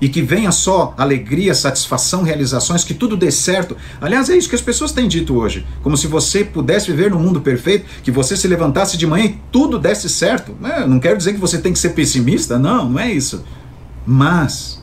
e 0.00 0.08
que 0.08 0.22
venha 0.22 0.50
só 0.50 0.94
alegria, 0.96 1.54
satisfação, 1.54 2.22
realizações, 2.22 2.82
que 2.82 2.94
tudo 2.94 3.16
dê 3.16 3.30
certo. 3.30 3.76
Aliás, 4.00 4.30
é 4.30 4.36
isso 4.36 4.48
que 4.48 4.54
as 4.54 4.62
pessoas 4.62 4.92
têm 4.92 5.06
dito 5.06 5.36
hoje. 5.36 5.66
Como 5.82 5.96
se 5.96 6.06
você 6.06 6.42
pudesse 6.44 6.90
viver 6.90 7.10
no 7.10 7.18
mundo 7.18 7.40
perfeito, 7.40 7.84
que 8.02 8.10
você 8.10 8.36
se 8.36 8.48
levantasse 8.48 8.96
de 8.96 9.06
manhã 9.06 9.26
e 9.26 9.38
tudo 9.52 9.78
desse 9.78 10.08
certo. 10.08 10.56
É, 10.62 10.86
não 10.86 10.98
quero 10.98 11.18
dizer 11.18 11.34
que 11.34 11.40
você 11.40 11.58
tem 11.58 11.72
que 11.72 11.78
ser 11.78 11.90
pessimista, 11.90 12.58
não, 12.58 12.88
não 12.88 13.00
é 13.00 13.12
isso. 13.12 13.44
Mas 14.06 14.82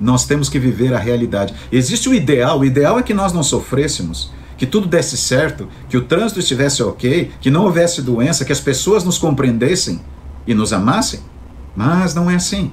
nós 0.00 0.24
temos 0.24 0.48
que 0.48 0.58
viver 0.58 0.94
a 0.94 0.98
realidade. 0.98 1.54
Existe 1.70 2.08
o 2.08 2.14
ideal, 2.14 2.60
o 2.60 2.64
ideal 2.64 2.98
é 2.98 3.02
que 3.02 3.14
nós 3.14 3.32
não 3.32 3.42
sofrêssemos, 3.42 4.32
que 4.56 4.66
tudo 4.66 4.86
desse 4.86 5.16
certo, 5.16 5.68
que 5.88 5.96
o 5.96 6.04
trânsito 6.04 6.40
estivesse 6.40 6.82
ok, 6.82 7.30
que 7.40 7.50
não 7.50 7.64
houvesse 7.64 8.00
doença, 8.00 8.44
que 8.44 8.52
as 8.52 8.60
pessoas 8.60 9.04
nos 9.04 9.18
compreendessem 9.18 10.00
e 10.46 10.54
nos 10.54 10.72
amassem. 10.72 11.20
Mas 11.76 12.14
não 12.14 12.30
é 12.30 12.36
assim. 12.36 12.72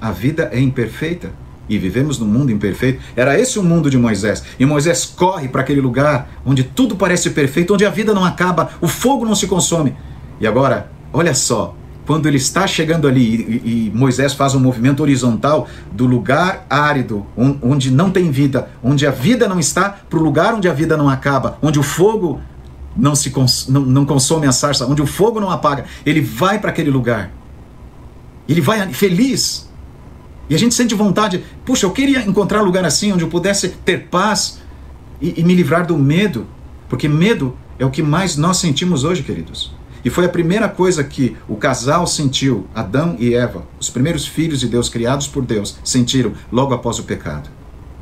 A 0.00 0.10
vida 0.10 0.48
é 0.52 0.60
imperfeita 0.60 1.30
e 1.68 1.78
vivemos 1.78 2.18
num 2.18 2.26
mundo 2.26 2.50
imperfeito. 2.50 3.00
Era 3.14 3.38
esse 3.38 3.58
o 3.58 3.62
mundo 3.62 3.88
de 3.88 3.96
Moisés. 3.96 4.42
E 4.58 4.66
Moisés 4.66 5.04
corre 5.04 5.48
para 5.48 5.60
aquele 5.60 5.80
lugar 5.80 6.28
onde 6.44 6.64
tudo 6.64 6.96
parece 6.96 7.30
perfeito, 7.30 7.74
onde 7.74 7.86
a 7.86 7.90
vida 7.90 8.12
não 8.12 8.24
acaba, 8.24 8.70
o 8.80 8.88
fogo 8.88 9.24
não 9.24 9.34
se 9.36 9.46
consome. 9.46 9.94
E 10.40 10.46
agora, 10.46 10.90
olha 11.12 11.32
só, 11.32 11.76
quando 12.06 12.26
ele 12.26 12.38
está 12.38 12.66
chegando 12.66 13.06
ali 13.06 13.22
e, 13.22 13.90
e, 13.92 13.96
Moisés 13.96 14.34
faz 14.34 14.52
um 14.56 14.58
movimento 14.58 15.00
horizontal 15.00 15.68
do 15.92 16.06
lugar 16.06 16.66
árido, 16.68 17.24
onde 17.62 17.88
não 17.88 18.10
tem 18.10 18.32
vida, 18.32 18.68
onde 18.82 19.06
a 19.06 19.12
vida 19.12 19.46
não 19.46 19.60
está, 19.60 19.90
para 19.90 20.18
o 20.18 20.22
lugar 20.22 20.54
onde 20.54 20.68
a 20.68 20.72
vida 20.72 20.96
não 20.96 21.08
acaba, 21.08 21.56
onde 21.62 21.78
o 21.78 21.84
fogo 21.84 22.40
não, 22.96 23.14
se 23.14 23.30
cons 23.30 23.68
não, 23.68 23.82
não 23.82 24.04
consome 24.04 24.44
a 24.48 24.50
sarça, 24.50 24.86
onde 24.86 25.00
o 25.00 25.06
fogo 25.06 25.38
não 25.38 25.50
apaga. 25.50 25.84
Ele 26.04 26.20
vai 26.20 26.58
para 26.58 26.70
aquele 26.70 26.90
lugar. 26.90 27.30
Ele 28.48 28.60
vai 28.60 28.92
feliz, 28.92 29.69
e 30.50 30.54
a 30.54 30.58
gente 30.58 30.74
sente 30.74 30.96
vontade, 30.96 31.44
puxa, 31.64 31.86
eu 31.86 31.92
queria 31.92 32.20
encontrar 32.26 32.60
um 32.60 32.64
lugar 32.64 32.84
assim 32.84 33.12
onde 33.12 33.22
eu 33.22 33.28
pudesse 33.28 33.68
ter 33.68 34.08
paz 34.08 34.60
e, 35.20 35.40
e 35.40 35.44
me 35.44 35.54
livrar 35.54 35.86
do 35.86 35.96
medo, 35.96 36.44
porque 36.88 37.08
medo 37.08 37.56
é 37.78 37.86
o 37.86 37.90
que 37.90 38.02
mais 38.02 38.36
nós 38.36 38.56
sentimos 38.56 39.04
hoje, 39.04 39.22
queridos. 39.22 39.72
E 40.04 40.10
foi 40.10 40.24
a 40.24 40.28
primeira 40.28 40.68
coisa 40.68 41.04
que 41.04 41.36
o 41.48 41.54
casal 41.54 42.04
sentiu, 42.04 42.66
Adão 42.74 43.14
e 43.18 43.32
Eva, 43.32 43.64
os 43.78 43.88
primeiros 43.88 44.26
filhos 44.26 44.58
de 44.58 44.66
Deus 44.66 44.88
criados 44.88 45.28
por 45.28 45.44
Deus, 45.44 45.78
sentiram 45.84 46.32
logo 46.50 46.74
após 46.74 46.98
o 46.98 47.04
pecado. 47.04 47.48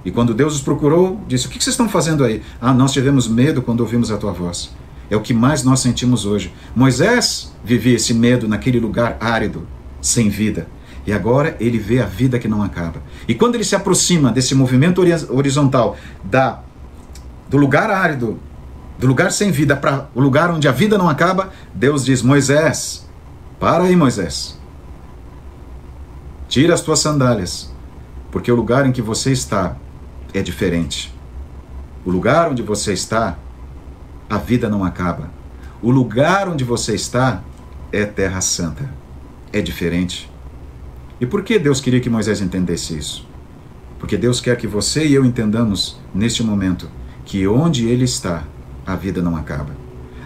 E 0.03 0.11
quando 0.11 0.33
Deus 0.33 0.55
os 0.55 0.63
procurou, 0.63 1.21
disse: 1.29 1.47
O 1.47 1.51
que 1.51 1.63
vocês 1.63 1.75
estão 1.75 1.89
fazendo 1.89 2.25
aí? 2.25 2.41
Ah, 2.61 2.73
nós 2.73 2.93
tivemos 2.93 3.29
medo 3.29 3.61
quando 3.61 3.81
ouvimos 3.81 4.11
a 4.11 4.17
tua 4.17 4.33
voz. 4.33 4.71
É 5.11 5.17
o 5.17 5.21
que 5.21 5.35
mais 5.35 5.65
nós 5.65 5.81
sentimos 5.81 6.25
hoje. 6.25 6.55
Moisés 6.75 7.53
vivia 7.63 7.97
esse 7.97 8.15
medo 8.15 8.49
naquele 8.49 8.79
lugar 8.81 9.19
árido, 9.21 9.67
sem 10.01 10.31
vida. 10.31 10.67
E 11.09 11.13
agora 11.15 11.57
ele 11.59 11.79
vê 11.79 12.03
a 12.03 12.05
vida 12.05 12.39
que 12.39 12.47
não 12.47 12.63
acaba. 12.63 13.03
E 13.27 13.35
quando 13.35 13.55
ele 13.55 13.65
se 13.65 13.75
aproxima 13.75 14.31
desse 14.31 14.55
movimento 14.55 15.01
horizontal 15.31 15.97
da 16.23 16.61
do 17.49 17.57
lugar 17.57 17.89
árido, 17.89 18.39
do 18.99 19.07
lugar 19.07 19.33
sem 19.33 19.51
vida 19.51 19.75
para 19.75 20.11
o 20.15 20.21
lugar 20.21 20.51
onde 20.51 20.69
a 20.69 20.71
vida 20.71 20.99
não 20.99 21.09
acaba, 21.09 21.51
Deus 21.73 22.05
diz: 22.05 22.21
Moisés, 22.21 23.09
para 23.59 23.85
aí, 23.85 23.97
Moisés. 23.97 24.61
Tira 26.47 26.75
as 26.75 26.83
tuas 26.83 26.99
sandálias, 26.99 27.73
porque 28.31 28.53
o 28.53 28.55
lugar 28.55 28.85
em 28.85 28.93
que 28.93 29.01
você 29.01 29.33
está 29.33 29.77
é 30.35 30.43
diferente. 30.43 31.11
O 32.05 32.11
lugar 32.11 32.51
onde 32.51 32.63
você 32.63 32.93
está, 32.93 33.39
a 34.29 34.37
vida 34.37 34.69
não 34.69 34.85
acaba. 34.85 35.31
O 35.81 35.91
lugar 35.91 36.51
onde 36.51 36.65
você 36.65 36.95
está 36.95 37.41
é 37.91 38.05
terra 38.05 38.43
santa. 38.43 38.87
É 39.51 39.63
diferente. 39.63 40.28
E 41.21 41.27
por 41.27 41.43
que 41.43 41.59
Deus 41.59 41.81
queria 41.81 42.01
que 42.01 42.09
Moisés 42.09 42.41
entendesse 42.41 42.97
isso? 42.97 43.27
Porque 43.99 44.17
Deus 44.17 44.41
quer 44.41 44.57
que 44.57 44.67
você 44.67 45.07
e 45.07 45.15
eu 45.15 45.25
entendamos 45.25 45.99
neste 46.15 46.43
momento 46.43 46.89
que 47.25 47.47
onde 47.49 47.89
ele 47.89 48.05
está, 48.05 48.45
a 48.87 48.95
vida 48.95 49.21
não 49.21 49.37
acaba. 49.37 49.77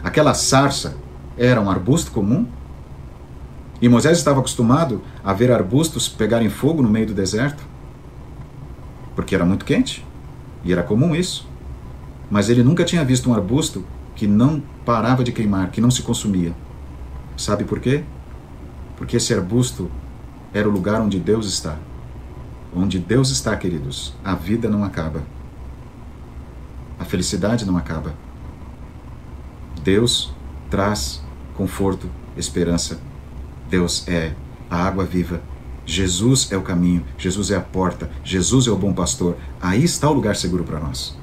Aquela 0.05 0.35
sarça 0.35 0.97
era 1.37 1.61
um 1.61 1.71
arbusto 1.71 2.11
comum? 2.11 2.47
E 3.81 3.89
Moisés 3.89 4.19
estava 4.19 4.41
acostumado 4.41 5.03
a 5.25 5.33
ver 5.33 5.51
arbustos 5.51 6.09
pegarem 6.09 6.51
fogo 6.51 6.83
no 6.83 6.89
meio 6.89 7.07
do 7.07 7.15
deserto? 7.15 7.65
Porque 9.17 9.35
era 9.35 9.45
muito 9.45 9.65
quente 9.65 10.05
e 10.63 10.73
era 10.73 10.83
comum 10.83 11.15
isso. 11.15 11.49
Mas 12.31 12.49
ele 12.49 12.63
nunca 12.63 12.85
tinha 12.85 13.05
visto 13.05 13.31
um 13.31 13.35
arbusto 13.35 13.85
que 14.15 14.27
não 14.27 14.63
parava 14.85 15.25
de 15.25 15.33
queimar, 15.33 15.71
que 15.71 15.81
não 15.81 15.91
se 15.91 16.03
consumia. 16.03 16.53
Sabe 17.37 17.65
por 17.65 17.81
quê? 17.81 18.05
Porque 18.97 19.17
esse 19.17 19.35
arbusto 19.35 19.91
era 20.53 20.69
o 20.69 20.73
lugar 20.73 21.01
onde 21.01 21.19
Deus 21.19 21.47
está. 21.47 21.77
Onde 22.75 22.99
Deus 22.99 23.31
está, 23.31 23.57
queridos, 23.57 24.15
a 24.25 24.35
vida 24.35 24.69
não 24.69 24.85
acaba. 24.85 25.23
A 26.99 27.05
felicidade 27.05 27.65
não 27.67 27.77
acaba. 27.77 28.15
Deus 29.83 30.33
traz 30.71 31.23
conforto, 31.55 32.09
esperança. 32.37 33.01
Deus 33.69 34.07
é 34.09 34.35
a 34.71 34.77
água 34.77 35.05
viva. 35.05 35.41
Jesus 35.85 36.51
é 36.53 36.57
o 36.57 36.63
caminho, 36.63 37.05
Jesus 37.19 37.51
é 37.51 37.57
a 37.57 37.61
porta, 37.61 38.09
Jesus 38.23 38.67
é 38.69 38.71
o 38.71 38.77
bom 38.77 38.93
pastor. 38.93 39.37
Aí 39.61 39.83
está 39.83 40.09
o 40.09 40.15
lugar 40.15 40.37
seguro 40.37 40.65
para 40.65 40.79
nós. 40.79 41.17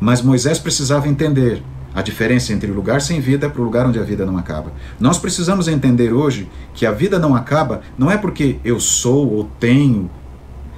Mas 0.00 0.20
Moisés 0.20 0.58
precisava 0.58 1.08
entender 1.08 1.62
a 1.94 2.02
diferença 2.02 2.52
entre 2.52 2.70
o 2.70 2.74
lugar 2.74 3.00
sem 3.00 3.20
vida 3.20 3.50
para 3.50 3.60
o 3.60 3.64
lugar 3.64 3.86
onde 3.86 3.98
a 3.98 4.02
vida 4.02 4.24
não 4.24 4.38
acaba. 4.38 4.72
Nós 4.98 5.18
precisamos 5.18 5.68
entender 5.68 6.12
hoje 6.12 6.48
que 6.74 6.86
a 6.86 6.92
vida 6.92 7.18
não 7.18 7.34
acaba 7.34 7.82
não 7.98 8.10
é 8.10 8.16
porque 8.16 8.58
eu 8.64 8.80
sou 8.80 9.30
ou 9.32 9.44
tenho. 9.60 10.10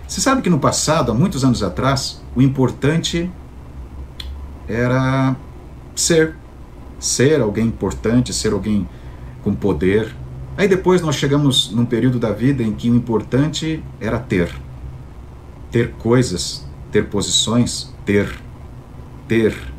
Você 0.07 0.21
sabe 0.21 0.43
que 0.43 0.51
no 0.51 0.59
passado, 0.59 1.13
há 1.13 1.15
muitos 1.15 1.45
anos 1.45 1.63
atrás, 1.63 2.23
o 2.35 2.43
importante 2.43 3.31
era 4.69 5.37
ser. 5.95 6.35
Ser 6.99 7.41
alguém 7.41 7.67
importante, 7.67 8.33
ser 8.33 8.53
alguém 8.53 8.89
com 9.43 9.55
poder. 9.55 10.15
Aí 10.57 10.67
depois 10.67 11.03
nós 11.03 11.17
chegamos 11.17 11.71
num 11.71 11.85
período 11.85 12.19
da 12.19 12.33
vida 12.33 12.63
em 12.63 12.73
que 12.73 12.91
o 12.91 12.95
importante 12.95 13.83
era 14.01 14.19
ter. 14.19 14.51
Ter 15.71 15.93
coisas, 15.93 16.67
ter 16.91 17.07
posições, 17.07 17.93
ter. 18.05 18.41
Ter 19.27 19.74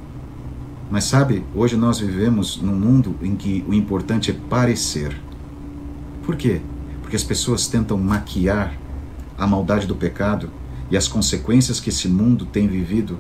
mas 0.89 1.06
sabe, 1.06 1.44
hoje 1.56 1.75
nós 1.75 2.00
vivemos 2.00 2.62
num 2.62 2.75
mundo 2.75 3.15
em 3.22 3.36
que 3.36 3.63
o 3.68 3.74
importante 3.74 4.32
é 4.32 4.34
parecer. 4.34 5.20
Por 6.24 6.36
quê? 6.36 6.62
Porque 7.01 7.15
as 7.15 7.24
pessoas 7.24 7.68
tentam 7.68 7.98
maquiar 7.98 8.74
a 9.38 9.48
maldade 9.48 9.88
do 9.88 9.96
pecado 9.96 10.50
e 10.89 10.96
as 10.96 11.08
consequências 11.08 11.80
que 11.80 11.89
esse 11.89 12.08
mundo 12.08 12.46
tem 12.46 12.68
vivido 12.68 13.20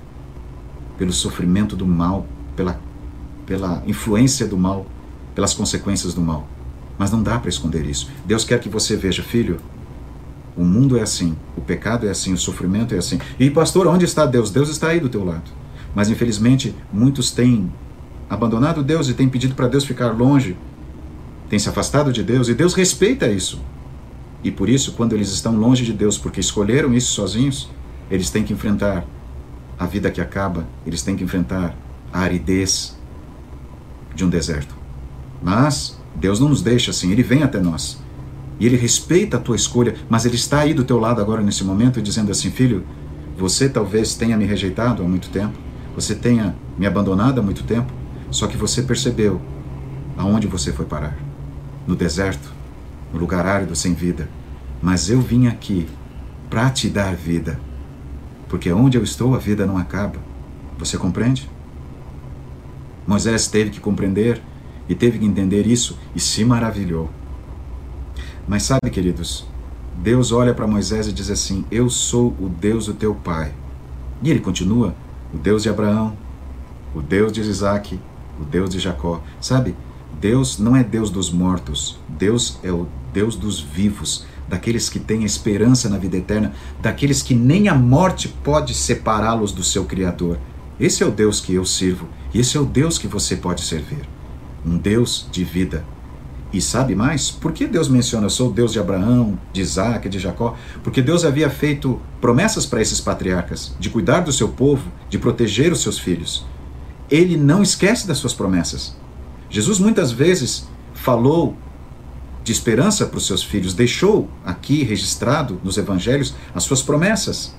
pelo 0.97 1.11
sofrimento 1.11 1.75
do 1.75 1.85
mal, 1.85 2.25
pela, 2.55 2.79
pela 3.45 3.83
influência 3.85 4.47
do 4.47 4.57
mal, 4.57 4.85
pelas 5.33 5.53
consequências 5.53 6.13
do 6.13 6.21
mal. 6.21 6.47
Mas 6.97 7.11
não 7.11 7.21
dá 7.21 7.39
para 7.39 7.49
esconder 7.49 7.85
isso. 7.85 8.09
Deus 8.25 8.45
quer 8.45 8.59
que 8.59 8.69
você 8.69 8.95
veja, 8.95 9.21
filho, 9.21 9.59
o 10.55 10.63
mundo 10.63 10.97
é 10.97 11.01
assim, 11.01 11.35
o 11.57 11.61
pecado 11.61 12.07
é 12.07 12.11
assim, 12.11 12.31
o 12.31 12.37
sofrimento 12.37 12.95
é 12.95 12.97
assim. 12.97 13.19
E 13.37 13.49
pastor, 13.49 13.87
onde 13.87 14.05
está 14.05 14.25
Deus? 14.25 14.51
Deus 14.51 14.69
está 14.69 14.89
aí 14.89 14.99
do 14.99 15.09
teu 15.09 15.25
lado. 15.25 15.51
Mas 15.95 16.09
infelizmente 16.09 16.75
muitos 16.91 17.31
têm 17.31 17.71
abandonado 18.29 18.83
Deus 18.83 19.07
e 19.07 19.13
têm 19.13 19.29
pedido 19.29 19.55
para 19.55 19.67
Deus 19.67 19.85
ficar 19.85 20.11
longe, 20.11 20.57
têm 21.49 21.57
se 21.57 21.69
afastado 21.69 22.11
de 22.11 22.21
Deus 22.21 22.49
e 22.49 22.53
Deus 22.53 22.73
respeita 22.73 23.27
isso. 23.27 23.61
E 24.43 24.51
por 24.51 24.69
isso, 24.69 24.91
quando 24.91 25.13
eles 25.13 25.31
estão 25.31 25.55
longe 25.55 25.83
de 25.83 25.93
Deus 25.93 26.17
porque 26.17 26.39
escolheram 26.39 26.93
isso 26.93 27.13
sozinhos, 27.13 27.69
eles 28.11 28.29
têm 28.29 28.43
que 28.43 28.53
enfrentar 28.53 29.03
a 29.79 29.85
vida 29.85 30.11
que 30.11 30.21
acaba, 30.21 30.67
eles 30.85 31.01
têm 31.01 31.15
que 31.15 31.23
enfrentar 31.23 31.75
a 32.13 32.19
aridez 32.19 32.95
de 34.13 34.23
um 34.23 34.29
deserto. 34.29 34.75
Mas 35.41 35.99
Deus 36.15 36.39
não 36.39 36.49
nos 36.49 36.61
deixa 36.61 36.91
assim, 36.91 37.11
ele 37.11 37.23
vem 37.23 37.43
até 37.43 37.59
nós. 37.59 37.99
E 38.59 38.65
ele 38.65 38.77
respeita 38.77 39.37
a 39.37 39.39
tua 39.39 39.55
escolha, 39.55 39.95
mas 40.09 40.25
ele 40.25 40.35
está 40.35 40.59
aí 40.59 40.73
do 40.73 40.83
teu 40.83 40.97
lado 40.97 41.19
agora 41.19 41.41
nesse 41.41 41.63
momento 41.63 42.01
dizendo 42.01 42.31
assim: 42.31 42.49
"Filho, 42.49 42.85
você 43.37 43.67
talvez 43.67 44.15
tenha 44.15 44.37
me 44.37 44.45
rejeitado 44.45 45.03
há 45.03 45.07
muito 45.07 45.29
tempo. 45.29 45.64
Você 45.95 46.13
tenha 46.13 46.55
me 46.77 46.85
abandonado 46.85 47.39
há 47.39 47.43
muito 47.43 47.63
tempo, 47.63 47.91
só 48.29 48.47
que 48.47 48.57
você 48.57 48.81
percebeu 48.81 49.41
aonde 50.17 50.47
você 50.47 50.73
foi 50.73 50.85
parar 50.85 51.17
no 51.87 51.95
deserto, 51.95 52.51
no 53.13 53.19
lugar 53.19 53.45
árido 53.45 53.75
sem 53.75 53.93
vida. 53.93 54.29
Mas 54.81 55.09
eu 55.09 55.21
vim 55.21 55.47
aqui 55.47 55.87
para 56.49 56.69
te 56.69 56.89
dar 56.89 57.15
vida, 57.15 57.59
porque 58.49 58.71
onde 58.71 58.97
eu 58.97 59.03
estou 59.03 59.35
a 59.35 59.37
vida 59.37 59.65
não 59.65 59.77
acaba. 59.77 60.19
Você 60.77 60.97
compreende? 60.97 61.49
Moisés 63.07 63.47
teve 63.47 63.69
que 63.69 63.79
compreender 63.79 64.41
e 64.89 64.95
teve 64.95 65.19
que 65.19 65.25
entender 65.25 65.65
isso 65.65 65.97
e 66.15 66.19
se 66.19 66.43
maravilhou. 66.43 67.09
Mas 68.47 68.63
sabe, 68.63 68.89
queridos, 68.91 69.47
Deus 69.97 70.31
olha 70.31 70.53
para 70.53 70.67
Moisés 70.67 71.07
e 71.07 71.13
diz 71.13 71.29
assim: 71.29 71.65
Eu 71.71 71.89
sou 71.89 72.35
o 72.39 72.49
Deus 72.49 72.87
do 72.87 72.93
teu 72.93 73.15
pai. 73.15 73.53
E 74.21 74.29
ele 74.29 74.39
continua: 74.39 74.93
o 75.35 75.37
Deus 75.37 75.63
de 75.63 75.69
Abraão, 75.69 76.15
o 76.95 77.01
Deus 77.01 77.33
de 77.33 77.41
Isaac, 77.41 77.99
o 78.39 78.45
Deus 78.45 78.69
de 78.69 78.79
Jacó. 78.79 79.21
Sabe, 79.41 79.75
Deus 80.21 80.57
não 80.57 80.77
é 80.77 80.81
Deus 80.81 81.09
dos 81.09 81.29
mortos, 81.29 81.99
Deus 82.07 82.57
é 82.63 82.71
o 82.71 82.87
Deus 83.11 83.35
dos 83.35 83.59
vivos, 83.59 84.25
daqueles 84.47 84.87
que 84.87 84.97
têm 84.97 85.25
esperança 85.25 85.89
na 85.89 85.97
vida 85.97 86.15
eterna, 86.15 86.53
daqueles 86.81 87.21
que 87.21 87.35
nem 87.35 87.67
a 87.67 87.75
morte 87.75 88.29
pode 88.29 88.73
separá-los 88.73 89.51
do 89.51 89.61
seu 89.61 89.83
Criador. 89.83 90.39
Esse 90.79 91.03
é 91.03 91.05
o 91.05 91.11
Deus 91.11 91.41
que 91.41 91.53
eu 91.53 91.65
sirvo, 91.65 92.07
e 92.33 92.39
esse 92.39 92.55
é 92.55 92.59
o 92.59 92.65
Deus 92.65 92.97
que 92.97 93.07
você 93.07 93.35
pode 93.35 93.61
servir. 93.61 94.07
Um 94.65 94.77
Deus 94.77 95.27
de 95.31 95.43
vida, 95.43 95.83
e 96.53 96.61
sabe 96.61 96.95
mais? 96.95 97.29
Por 97.31 97.51
que 97.51 97.67
Deus 97.67 97.89
menciona, 97.89 98.25
eu 98.25 98.29
sou 98.29 98.49
o 98.49 98.53
Deus 98.53 98.71
de 98.71 98.79
Abraão, 98.79 99.37
de 99.51 99.61
Isaac, 99.61 100.07
de 100.07 100.19
Jacó? 100.19 100.55
Porque 100.83 101.01
Deus 101.01 101.25
havia 101.25 101.49
feito 101.49 101.99
promessas 102.21 102.65
para 102.65 102.81
esses 102.81 103.01
patriarcas, 103.01 103.75
de 103.79 103.89
cuidar 103.89 104.21
do 104.21 104.31
seu 104.31 104.49
povo, 104.49 104.89
de 105.09 105.17
proteger 105.17 105.71
os 105.71 105.81
seus 105.81 105.99
filhos. 105.99 106.45
Ele 107.09 107.35
não 107.37 107.61
esquece 107.61 108.07
das 108.07 108.17
suas 108.17 108.33
promessas. 108.33 108.95
Jesus 109.49 109.79
muitas 109.79 110.11
vezes 110.11 110.67
falou 110.93 111.55
de 112.43 112.51
esperança 112.51 113.05
para 113.07 113.17
os 113.17 113.25
seus 113.25 113.43
filhos, 113.43 113.73
deixou 113.73 114.29
aqui 114.45 114.83
registrado 114.83 115.59
nos 115.63 115.77
evangelhos 115.77 116.35
as 116.53 116.63
suas 116.63 116.81
promessas. 116.81 117.55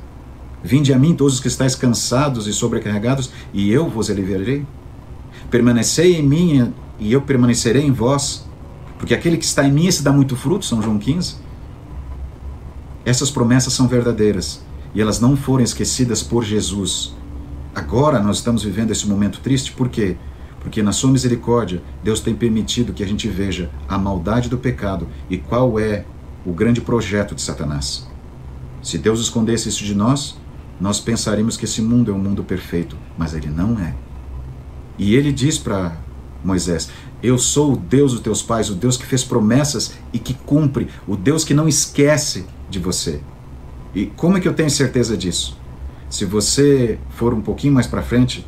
Vinde 0.63 0.93
a 0.93 0.99
mim 0.99 1.15
todos 1.15 1.35
os 1.35 1.41
que 1.41 1.49
estáis 1.49 1.75
cansados 1.75 2.47
e 2.47 2.53
sobrecarregados, 2.53 3.31
e 3.53 3.71
eu 3.71 3.89
vos 3.89 4.11
aliviarei. 4.11 4.65
Permanecei 5.51 6.17
em 6.17 6.23
mim 6.23 6.73
e 6.99 7.13
eu 7.13 7.21
permanecerei 7.23 7.83
em 7.83 7.93
vós. 7.93 8.46
Porque 8.99 9.15
aquele 9.15 9.37
que 9.37 9.45
está 9.45 9.65
em 9.65 9.73
mim, 9.73 9.87
esse 9.87 10.03
dá 10.03 10.13
muito 10.13 10.37
fruto, 10.37 10.65
São 10.65 10.83
João 10.83 10.99
15. 10.99 11.37
Essas 13.05 13.31
promessas 13.31 13.73
são 13.73 13.87
verdadeiras 13.87 14.65
e 14.95 15.01
elas 15.01 15.21
não 15.21 15.37
foram 15.37 15.63
esquecidas 15.63 16.23
por 16.23 16.43
Jesus. 16.45 17.15
Agora 17.75 18.19
nós 18.21 18.39
estamos 18.39 18.63
vivendo 18.63 18.91
esse 18.91 19.07
momento 19.07 19.41
triste, 19.41 19.73
por 19.73 19.89
quê? 19.89 20.17
Porque 20.61 20.83
na 20.83 20.91
sua 20.91 21.11
misericórdia, 21.11 21.83
Deus 22.03 22.21
tem 22.21 22.35
permitido 22.35 22.93
que 22.93 23.05
a 23.05 23.07
gente 23.07 23.29
veja 23.29 23.71
a 23.89 23.99
maldade 23.99 24.49
do 24.49 24.59
pecado 24.59 25.07
e 25.31 25.37
qual 25.37 25.79
é 25.79 26.05
o 26.45 26.53
grande 26.53 26.81
projeto 26.81 27.35
de 27.35 27.43
Satanás. 27.43 28.09
Se 28.83 28.99
Deus 28.99 29.21
escondesse 29.21 29.69
isso 29.69 29.85
de 29.85 29.95
nós, 29.95 30.37
nós 30.81 30.99
pensaríamos 31.01 31.57
que 31.57 31.65
esse 31.65 31.83
mundo 31.83 32.11
é 32.11 32.15
um 32.15 32.19
mundo 32.19 32.43
perfeito, 32.43 32.97
mas 33.17 33.35
ele 33.35 33.49
não 33.49 33.79
é. 33.79 33.95
E 34.99 35.15
ele 35.15 35.33
diz 35.33 35.59
para 35.59 35.97
Moisés: 36.43 36.89
Eu 37.23 37.39
sou 37.39 37.73
o 37.73 37.77
Deus 37.77 38.13
dos 38.13 38.21
teus 38.21 38.43
pais, 38.43 38.69
o 38.69 38.75
Deus 38.75 38.97
que 38.97 39.07
fez 39.07 39.25
promessas 39.25 39.95
e 40.13 40.19
que 40.19 40.35
cumpre, 40.35 40.89
o 41.07 41.17
Deus 41.17 41.45
que 41.45 41.55
não 41.55 41.69
esquece 41.69 42.47
de 42.69 42.79
você. 42.79 43.21
E 43.95 44.07
como 44.07 44.37
é 44.37 44.41
que 44.41 44.47
eu 44.47 44.55
tenho 44.55 44.71
certeza 44.71 45.17
disso? 45.17 45.59
Se 46.11 46.25
você 46.25 46.99
for 47.11 47.33
um 47.33 47.41
pouquinho 47.41 47.73
mais 47.73 47.87
para 47.87 48.03
frente, 48.03 48.47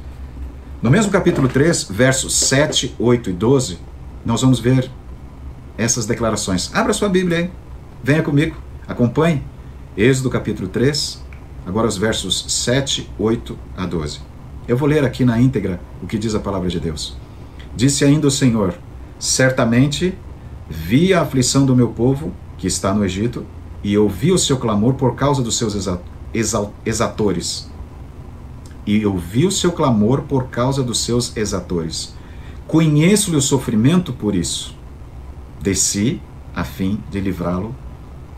no 0.83 0.91
mesmo 0.91 1.11
capítulo 1.11 1.49
3, 1.49 1.85
versos 1.91 2.35
7, 2.35 2.95
8 2.99 3.31
e 3.31 3.33
12, 3.33 3.79
nós 4.25 4.43
vamos 4.43 4.61
ver 4.61 4.91
essas 5.77 6.07
declarações. 6.07 6.71
Abra 6.75 6.93
sua 6.93 7.09
Bíblia 7.09 7.39
aí, 7.39 7.51
venha 8.03 8.23
comigo, 8.23 8.57
acompanhe. 8.87 9.43
Êxodo 9.97 10.31
capítulo 10.31 10.69
3, 10.69 11.25
agora 11.67 11.89
os 11.89 11.97
versos 11.97 12.45
7, 12.49 13.11
8 13.19 13.59
a 13.77 13.87
12. 13.87 14.21
Eu 14.69 14.77
vou 14.77 14.87
ler 14.87 15.05
aqui 15.05 15.25
na 15.25 15.41
íntegra 15.41 15.81
o 16.03 16.07
que 16.07 16.19
diz 16.19 16.35
a 16.35 16.41
palavra 16.41 16.69
de 16.69 16.79
Deus. 16.79 17.17
Disse 17.75 18.05
ainda 18.05 18.27
o 18.27 18.31
Senhor: 18.31 18.75
Certamente 19.19 20.17
vi 20.69 21.15
a 21.15 21.23
aflição 21.23 21.65
do 21.65 21.75
meu 21.75 21.89
povo 21.89 22.33
que 22.57 22.67
está 22.67 22.93
no 22.93 23.05
Egito 23.05 23.45
e 23.83 23.97
ouvi 23.97 24.33
o 24.33 24.39
seu 24.39 24.57
clamor 24.57 24.95
por 24.95 25.15
causa 25.15 25.43
dos 25.43 25.57
seus 25.57 25.75
exatores. 26.85 27.71
E 28.87 29.05
ouvi 29.07 29.47
o 29.47 29.53
seu 29.53 29.73
clamor 29.73 30.23
por 30.23 30.49
causa 30.49 30.83
dos 30.83 31.01
seus 31.01 31.37
exatores. 31.37 32.15
Conheço-lhe 32.67 33.37
o 33.37 33.43
sofrimento 33.43 34.13
por 34.13 34.35
isso. 34.35 34.75
Desci 35.61 36.21
a 36.55 36.65
fim 36.65 37.01
de 37.11 37.21
livrá-lo 37.21 37.75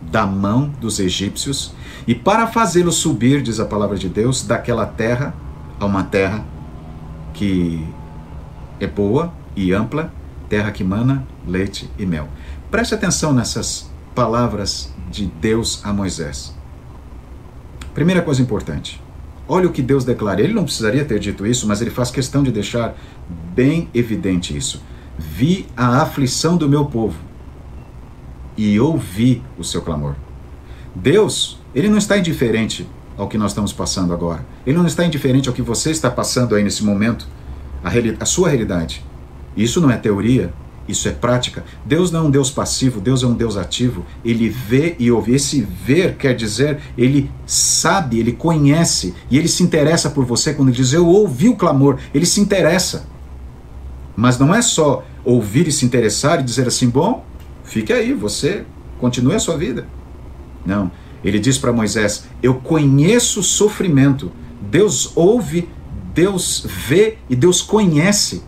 da 0.00 0.26
mão 0.26 0.72
dos 0.80 0.98
egípcios 0.98 1.72
e 2.06 2.14
para 2.14 2.46
fazê-lo 2.46 2.90
subir, 2.90 3.42
diz 3.42 3.60
a 3.60 3.66
palavra 3.66 3.96
de 3.96 4.08
Deus, 4.08 4.42
daquela 4.42 4.86
terra 4.86 5.34
a 5.78 5.84
uma 5.84 6.04
terra 6.04 6.44
que 7.34 7.86
é 8.80 8.86
boa 8.86 9.32
e 9.54 9.72
ampla, 9.72 10.12
terra 10.48 10.72
que 10.72 10.82
mana 10.82 11.26
leite 11.46 11.88
e 11.98 12.06
mel. 12.06 12.28
Preste 12.70 12.94
atenção 12.94 13.32
nessas 13.32 13.90
palavras 14.14 14.92
de 15.10 15.26
Deus 15.26 15.80
a 15.84 15.92
Moisés. 15.92 16.54
Primeira 17.94 18.22
coisa 18.22 18.40
importante. 18.40 19.00
Olha 19.46 19.66
o 19.66 19.72
que 19.72 19.82
Deus 19.82 20.04
declara. 20.04 20.40
Ele 20.40 20.52
não 20.52 20.64
precisaria 20.64 21.04
ter 21.04 21.18
dito 21.18 21.46
isso, 21.46 21.66
mas 21.66 21.80
ele 21.80 21.90
faz 21.90 22.10
questão 22.10 22.42
de 22.42 22.52
deixar 22.52 22.94
bem 23.54 23.88
evidente 23.92 24.56
isso. 24.56 24.82
Vi 25.18 25.66
a 25.76 26.02
aflição 26.02 26.56
do 26.56 26.68
meu 26.68 26.86
povo 26.86 27.18
e 28.56 28.78
ouvi 28.78 29.42
o 29.58 29.64
seu 29.64 29.82
clamor. 29.82 30.14
Deus, 30.94 31.58
ele 31.74 31.88
não 31.88 31.98
está 31.98 32.16
indiferente 32.16 32.88
ao 33.16 33.28
que 33.28 33.36
nós 33.36 33.50
estamos 33.50 33.72
passando 33.72 34.14
agora. 34.14 34.44
Ele 34.64 34.78
não 34.78 34.86
está 34.86 35.04
indiferente 35.04 35.48
ao 35.48 35.54
que 35.54 35.62
você 35.62 35.90
está 35.90 36.10
passando 36.10 36.54
aí 36.54 36.62
nesse 36.62 36.84
momento 36.84 37.26
a, 37.84 37.90
a 38.22 38.26
sua 38.26 38.48
realidade. 38.48 39.04
Isso 39.56 39.80
não 39.80 39.90
é 39.90 39.96
teoria, 39.96 40.52
isso 40.88 41.08
é 41.08 41.12
prática. 41.12 41.64
Deus 41.84 42.10
não 42.10 42.20
é 42.20 42.22
um 42.24 42.30
Deus 42.30 42.50
passivo, 42.50 43.00
Deus 43.00 43.22
é 43.22 43.26
um 43.26 43.34
Deus 43.34 43.56
ativo. 43.56 44.04
Ele 44.24 44.48
vê 44.48 44.96
e 44.98 45.10
ouve. 45.10 45.34
Esse 45.34 45.60
ver 45.60 46.16
quer 46.16 46.34
dizer, 46.34 46.78
ele 46.96 47.30
sabe, 47.46 48.18
ele 48.18 48.32
conhece 48.32 49.14
e 49.30 49.38
ele 49.38 49.48
se 49.48 49.62
interessa 49.62 50.10
por 50.10 50.24
você 50.24 50.52
quando 50.52 50.68
ele 50.68 50.76
diz 50.76 50.92
eu 50.92 51.06
ouvi 51.06 51.48
o 51.48 51.56
clamor, 51.56 51.98
ele 52.12 52.26
se 52.26 52.40
interessa. 52.40 53.06
Mas 54.16 54.38
não 54.38 54.54
é 54.54 54.60
só 54.60 55.04
ouvir 55.24 55.68
e 55.68 55.72
se 55.72 55.84
interessar 55.84 56.40
e 56.40 56.42
dizer 56.42 56.66
assim, 56.66 56.88
bom, 56.88 57.24
fique 57.62 57.92
aí, 57.92 58.12
você 58.12 58.64
continue 58.98 59.34
a 59.34 59.40
sua 59.40 59.56
vida. 59.56 59.86
Não. 60.64 60.90
Ele 61.24 61.38
diz 61.38 61.58
para 61.58 61.72
Moisés: 61.72 62.24
Eu 62.42 62.54
conheço 62.54 63.40
o 63.40 63.42
sofrimento. 63.42 64.32
Deus 64.60 65.12
ouve 65.16 65.68
Deus 66.14 66.66
vê 66.66 67.18
e 67.28 67.36
Deus 67.36 67.62
conhece. 67.62 68.42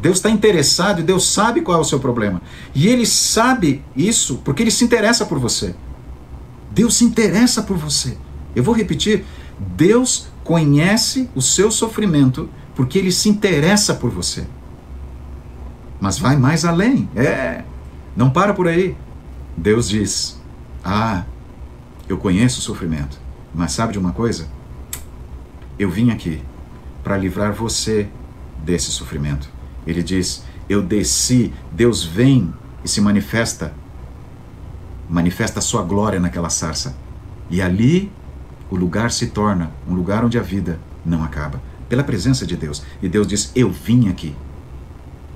Deus 0.00 0.18
está 0.18 0.30
interessado 0.30 1.00
e 1.00 1.02
Deus 1.02 1.26
sabe 1.26 1.62
qual 1.62 1.78
é 1.78 1.80
o 1.80 1.84
seu 1.84 1.98
problema. 1.98 2.42
E 2.74 2.88
Ele 2.88 3.06
sabe 3.06 3.82
isso 3.96 4.40
porque 4.44 4.62
Ele 4.62 4.70
se 4.70 4.84
interessa 4.84 5.24
por 5.24 5.38
você. 5.38 5.74
Deus 6.70 6.96
se 6.96 7.04
interessa 7.04 7.62
por 7.62 7.76
você. 7.76 8.16
Eu 8.54 8.62
vou 8.62 8.74
repetir: 8.74 9.24
Deus 9.58 10.26
conhece 10.42 11.28
o 11.34 11.40
seu 11.40 11.70
sofrimento 11.70 12.48
porque 12.74 12.98
Ele 12.98 13.12
se 13.12 13.28
interessa 13.28 13.94
por 13.94 14.10
você. 14.10 14.46
Mas 16.00 16.18
vai 16.18 16.36
mais 16.36 16.64
além. 16.64 17.08
É. 17.16 17.64
Não 18.16 18.30
para 18.30 18.52
por 18.52 18.68
aí. 18.68 18.96
Deus 19.56 19.88
diz: 19.88 20.38
Ah, 20.84 21.24
eu 22.08 22.18
conheço 22.18 22.58
o 22.58 22.62
sofrimento. 22.62 23.18
Mas 23.54 23.72
sabe 23.72 23.92
de 23.92 23.98
uma 23.98 24.12
coisa? 24.12 24.48
Eu 25.78 25.88
vim 25.88 26.10
aqui 26.10 26.42
para 27.04 27.18
livrar 27.18 27.52
você 27.52 28.08
desse 28.64 28.90
sofrimento. 28.90 29.48
Ele 29.86 30.02
diz: 30.02 30.42
Eu 30.68 30.82
desci, 30.82 31.52
Deus 31.70 32.02
vem 32.02 32.52
e 32.82 32.88
se 32.88 33.00
manifesta, 33.00 33.74
manifesta 35.08 35.58
a 35.58 35.62
sua 35.62 35.82
glória 35.82 36.18
naquela 36.18 36.48
sarça. 36.48 36.96
E 37.50 37.60
ali 37.60 38.10
o 38.70 38.76
lugar 38.76 39.12
se 39.12 39.28
torna 39.28 39.70
um 39.86 39.94
lugar 39.94 40.24
onde 40.24 40.38
a 40.38 40.42
vida 40.42 40.80
não 41.04 41.22
acaba, 41.22 41.60
pela 41.88 42.02
presença 42.02 42.46
de 42.46 42.56
Deus. 42.56 42.82
E 43.02 43.08
Deus 43.08 43.26
diz: 43.26 43.52
Eu 43.54 43.70
vim 43.70 44.08
aqui. 44.08 44.34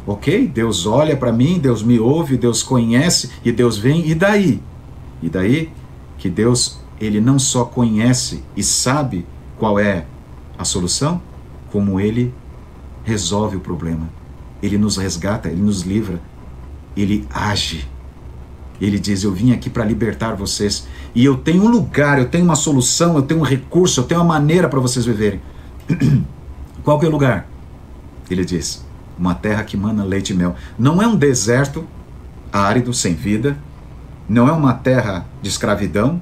Ok? 0.07 0.49
Deus 0.49 0.87
olha 0.87 1.15
para 1.15 1.31
mim, 1.31 1.59
Deus 1.59 1.83
me 1.83 2.01
ouve, 2.01 2.39
Deus 2.39 2.63
conhece 2.63 3.31
e 3.45 3.53
Deus 3.53 3.77
vem, 3.77 4.09
e 4.09 4.15
daí? 4.15 4.63
E 5.23 5.29
daí 5.29 5.71
que 6.17 6.31
Deus, 6.31 6.81
ele 6.99 7.21
não 7.21 7.39
só 7.39 7.67
conhece 7.67 8.43
e 8.57 8.63
sabe 8.63 9.27
qual 9.59 9.79
é 9.79 10.07
a 10.57 10.65
solução, 10.65 11.21
como 11.71 12.01
ele 12.01 12.35
resolve 13.05 13.57
o 13.57 13.61
problema. 13.61 14.09
Ele 14.63 14.77
nos 14.77 14.97
resgata, 14.97 15.49
ele 15.49 15.63
nos 15.63 15.83
livra, 15.83 16.21
ele 16.97 17.27
age. 17.31 17.89
Ele 18.81 18.99
diz: 18.99 19.23
Eu 19.23 19.33
vim 19.33 19.53
aqui 19.53 19.71
para 19.71 19.85
libertar 19.85 20.35
vocês 20.35 20.87
e 21.15 21.25
eu 21.25 21.37
tenho 21.37 21.65
um 21.65 21.69
lugar, 21.69 22.19
eu 22.19 22.29
tenho 22.29 22.45
uma 22.45 22.57
solução, 22.57 23.17
eu 23.17 23.23
tenho 23.23 23.41
um 23.41 23.45
recurso, 23.45 24.01
eu 24.01 24.05
tenho 24.05 24.21
uma 24.21 24.35
maneira 24.35 24.69
para 24.69 24.81
vocês 24.81 25.05
viverem. 25.05 25.41
Qual 26.85 26.99
que 26.99 27.07
é 27.07 27.09
o 27.09 27.13
lugar? 27.13 27.49
Ele 28.31 28.45
diz: 28.45 28.85
uma 29.19 29.35
terra 29.35 29.65
que 29.65 29.77
mana 29.77 30.05
leite 30.05 30.33
e 30.33 30.37
mel. 30.37 30.55
Não 30.79 31.03
é 31.03 31.07
um 31.07 31.17
deserto 31.17 31.85
árido, 32.53 32.95
sem 32.95 33.15
vida. 33.15 33.59
Não 34.29 34.47
é 34.47 34.53
uma 34.53 34.75
terra 34.75 35.27
de 35.41 35.49
escravidão, 35.49 36.21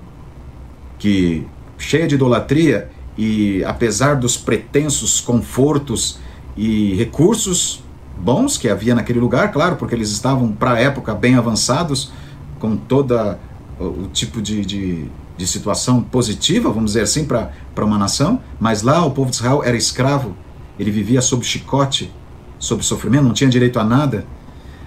que 0.99 1.47
cheia 1.77 2.07
de 2.07 2.15
idolatria 2.15 2.89
e 3.17 3.65
apesar 3.65 4.17
dos 4.17 4.37
pretensos 4.37 5.21
confortos 5.21 6.19
e 6.57 6.95
recursos 6.95 7.83
bons 8.19 8.57
que 8.57 8.69
havia 8.69 8.95
naquele 8.95 9.21
lugar, 9.21 9.53
claro, 9.53 9.77
porque 9.77 9.95
eles 9.95 10.11
estavam 10.11 10.53
para 10.53 10.73
a 10.73 10.81
época 10.81 11.15
bem 11.15 11.35
avançados, 11.35 12.13
com 12.59 12.77
toda 12.77 13.39
o 13.79 14.09
tipo 14.13 14.41
de, 14.41 14.65
de, 14.65 15.05
de 15.37 15.47
situação 15.47 16.03
positiva, 16.03 16.71
vamos 16.71 16.93
dizer 16.93 17.03
assim, 17.03 17.25
para 17.27 17.85
uma 17.85 17.99
nação, 17.99 18.41
mas 18.59 18.83
lá 18.83 19.05
o 19.05 19.11
povo 19.11 19.31
de 19.31 19.37
Israel 19.37 19.63
era 19.63 19.77
escravo, 19.77 20.35
ele 20.79 20.91
vivia 20.91 21.21
sob 21.21 21.45
chicote, 21.45 22.11
sob 22.59 22.83
sofrimento, 22.83 23.25
não 23.25 23.33
tinha 23.33 23.51
direito 23.51 23.79
a 23.79 23.85
nada. 23.85 24.27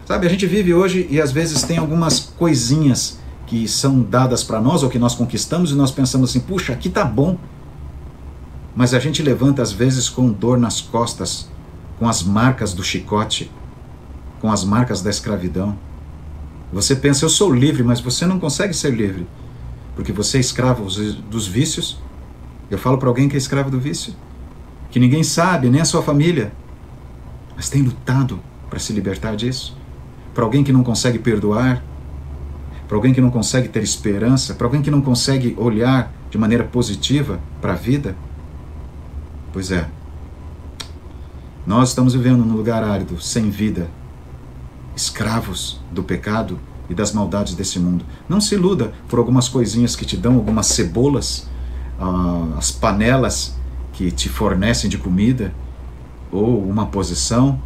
Sabe, 0.05 0.25
a 0.25 0.29
gente 0.29 0.47
vive 0.47 0.73
hoje 0.73 1.07
e 1.09 1.21
às 1.21 1.31
vezes 1.31 1.61
tem 1.61 1.77
algumas 1.77 2.19
coisinhas 2.19 3.19
que 3.45 3.67
são 3.67 4.01
dadas 4.01 4.43
para 4.43 4.59
nós 4.59 4.81
ou 4.81 4.89
que 4.89 4.97
nós 4.97 5.13
conquistamos 5.13 5.71
e 5.71 5.75
nós 5.75 5.91
pensamos 5.91 6.31
assim, 6.31 6.39
puxa, 6.39 6.73
aqui 6.73 6.89
tá 6.89 7.05
bom. 7.05 7.37
Mas 8.75 8.93
a 8.93 8.99
gente 8.99 9.21
levanta 9.21 9.61
às 9.61 9.71
vezes 9.71 10.09
com 10.09 10.31
dor 10.31 10.57
nas 10.57 10.79
costas, 10.81 11.49
com 11.97 12.07
as 12.07 12.23
marcas 12.23 12.73
do 12.73 12.83
chicote, 12.83 13.51
com 14.39 14.51
as 14.51 14.63
marcas 14.63 15.01
da 15.01 15.09
escravidão. 15.09 15.77
Você 16.71 16.95
pensa, 16.95 17.25
eu 17.25 17.29
sou 17.29 17.53
livre, 17.53 17.83
mas 17.83 17.99
você 17.99 18.25
não 18.25 18.39
consegue 18.39 18.73
ser 18.73 18.91
livre, 18.91 19.27
porque 19.95 20.11
você 20.11 20.37
é 20.37 20.39
escravo 20.39 20.83
dos 21.29 21.47
vícios. 21.47 21.99
Eu 22.69 22.77
falo 22.77 22.97
para 22.97 23.09
alguém 23.09 23.27
que 23.27 23.35
é 23.35 23.37
escravo 23.37 23.71
do 23.71 23.79
vício, 23.79 24.13
que 24.91 24.99
ninguém 24.99 25.23
sabe, 25.23 25.69
nem 25.69 25.81
a 25.81 25.85
sua 25.85 26.03
família, 26.03 26.51
mas 27.55 27.69
tem 27.69 27.81
lutado 27.81 28.39
para 28.69 28.79
se 28.79 28.93
libertar 28.93 29.35
disso. 29.35 29.75
Para 30.33 30.43
alguém 30.43 30.63
que 30.63 30.71
não 30.71 30.83
consegue 30.83 31.17
perdoar, 31.17 31.83
para 32.87 32.95
alguém 32.95 33.13
que 33.13 33.19
não 33.19 33.29
consegue 33.29 33.67
ter 33.67 33.83
esperança, 33.83 34.53
para 34.53 34.65
alguém 34.65 34.81
que 34.81 34.89
não 34.89 35.01
consegue 35.01 35.55
olhar 35.57 36.13
de 36.29 36.37
maneira 36.37 36.63
positiva 36.63 37.39
para 37.59 37.73
a 37.73 37.75
vida. 37.75 38.15
Pois 39.51 39.71
é, 39.71 39.87
nós 41.65 41.89
estamos 41.89 42.13
vivendo 42.13 42.45
num 42.45 42.55
lugar 42.55 42.83
árido, 42.83 43.19
sem 43.21 43.49
vida, 43.49 43.89
escravos 44.95 45.79
do 45.91 46.03
pecado 46.03 46.59
e 46.89 46.93
das 46.93 47.11
maldades 47.11 47.53
desse 47.55 47.79
mundo. 47.79 48.05
Não 48.27 48.39
se 48.39 48.55
iluda 48.55 48.93
por 49.07 49.19
algumas 49.19 49.47
coisinhas 49.47 49.95
que 49.95 50.05
te 50.05 50.17
dão, 50.17 50.35
algumas 50.35 50.67
cebolas, 50.67 51.47
uh, 51.99 52.57
as 52.57 52.71
panelas 52.71 53.55
que 53.93 54.11
te 54.11 54.29
fornecem 54.29 54.89
de 54.89 54.97
comida, 54.97 55.53
ou 56.31 56.63
uma 56.63 56.85
posição, 56.85 57.59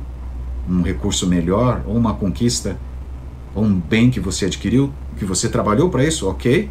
um 0.70 0.82
recurso 0.82 1.28
melhor, 1.28 1.84
ou 1.86 1.96
uma 1.96 2.14
conquista, 2.14 2.78
ou 3.54 3.64
um 3.64 3.80
bem 3.80 4.10
que 4.10 4.20
você 4.20 4.46
adquiriu, 4.46 4.92
que 5.18 5.26
você 5.26 5.50
trabalhou 5.50 5.90
para 5.90 6.04
isso, 6.04 6.28
ok, 6.28 6.70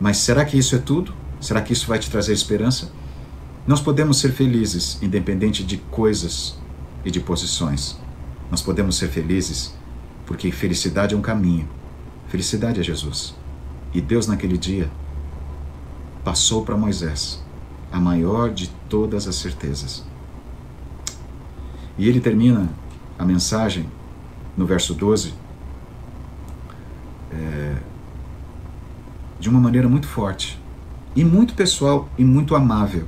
mas 0.00 0.18
será 0.18 0.44
que 0.44 0.58
isso 0.58 0.74
é 0.74 0.78
tudo? 0.78 1.12
Será 1.40 1.60
que 1.60 1.72
isso 1.72 1.86
vai 1.86 1.98
te 1.98 2.10
trazer 2.10 2.32
esperança? 2.32 2.90
Nós 3.66 3.80
podemos 3.80 4.18
ser 4.18 4.32
felizes, 4.32 5.00
independente 5.00 5.62
de 5.62 5.76
coisas 5.76 6.58
e 7.04 7.10
de 7.10 7.20
posições. 7.20 7.96
Nós 8.50 8.60
podemos 8.60 8.96
ser 8.96 9.08
felizes 9.08 9.74
porque 10.26 10.50
felicidade 10.50 11.14
é 11.14 11.18
um 11.18 11.22
caminho. 11.22 11.68
Felicidade 12.28 12.80
é 12.80 12.82
Jesus. 12.82 13.34
E 13.94 14.00
Deus, 14.00 14.26
naquele 14.26 14.58
dia, 14.58 14.90
passou 16.24 16.64
para 16.64 16.76
Moisés 16.76 17.42
a 17.92 18.00
maior 18.00 18.50
de 18.50 18.68
todas 18.88 19.28
as 19.28 19.36
certezas. 19.36 20.04
E 21.96 22.08
ele 22.08 22.20
termina 22.20 22.68
a 23.18 23.24
mensagem 23.24 23.86
no 24.56 24.66
verso 24.66 24.94
12 24.94 25.34
é, 27.30 27.76
de 29.38 29.48
uma 29.48 29.60
maneira 29.60 29.88
muito 29.88 30.08
forte 30.08 30.60
e 31.14 31.24
muito 31.24 31.54
pessoal 31.54 32.08
e 32.18 32.24
muito 32.24 32.54
amável. 32.56 33.06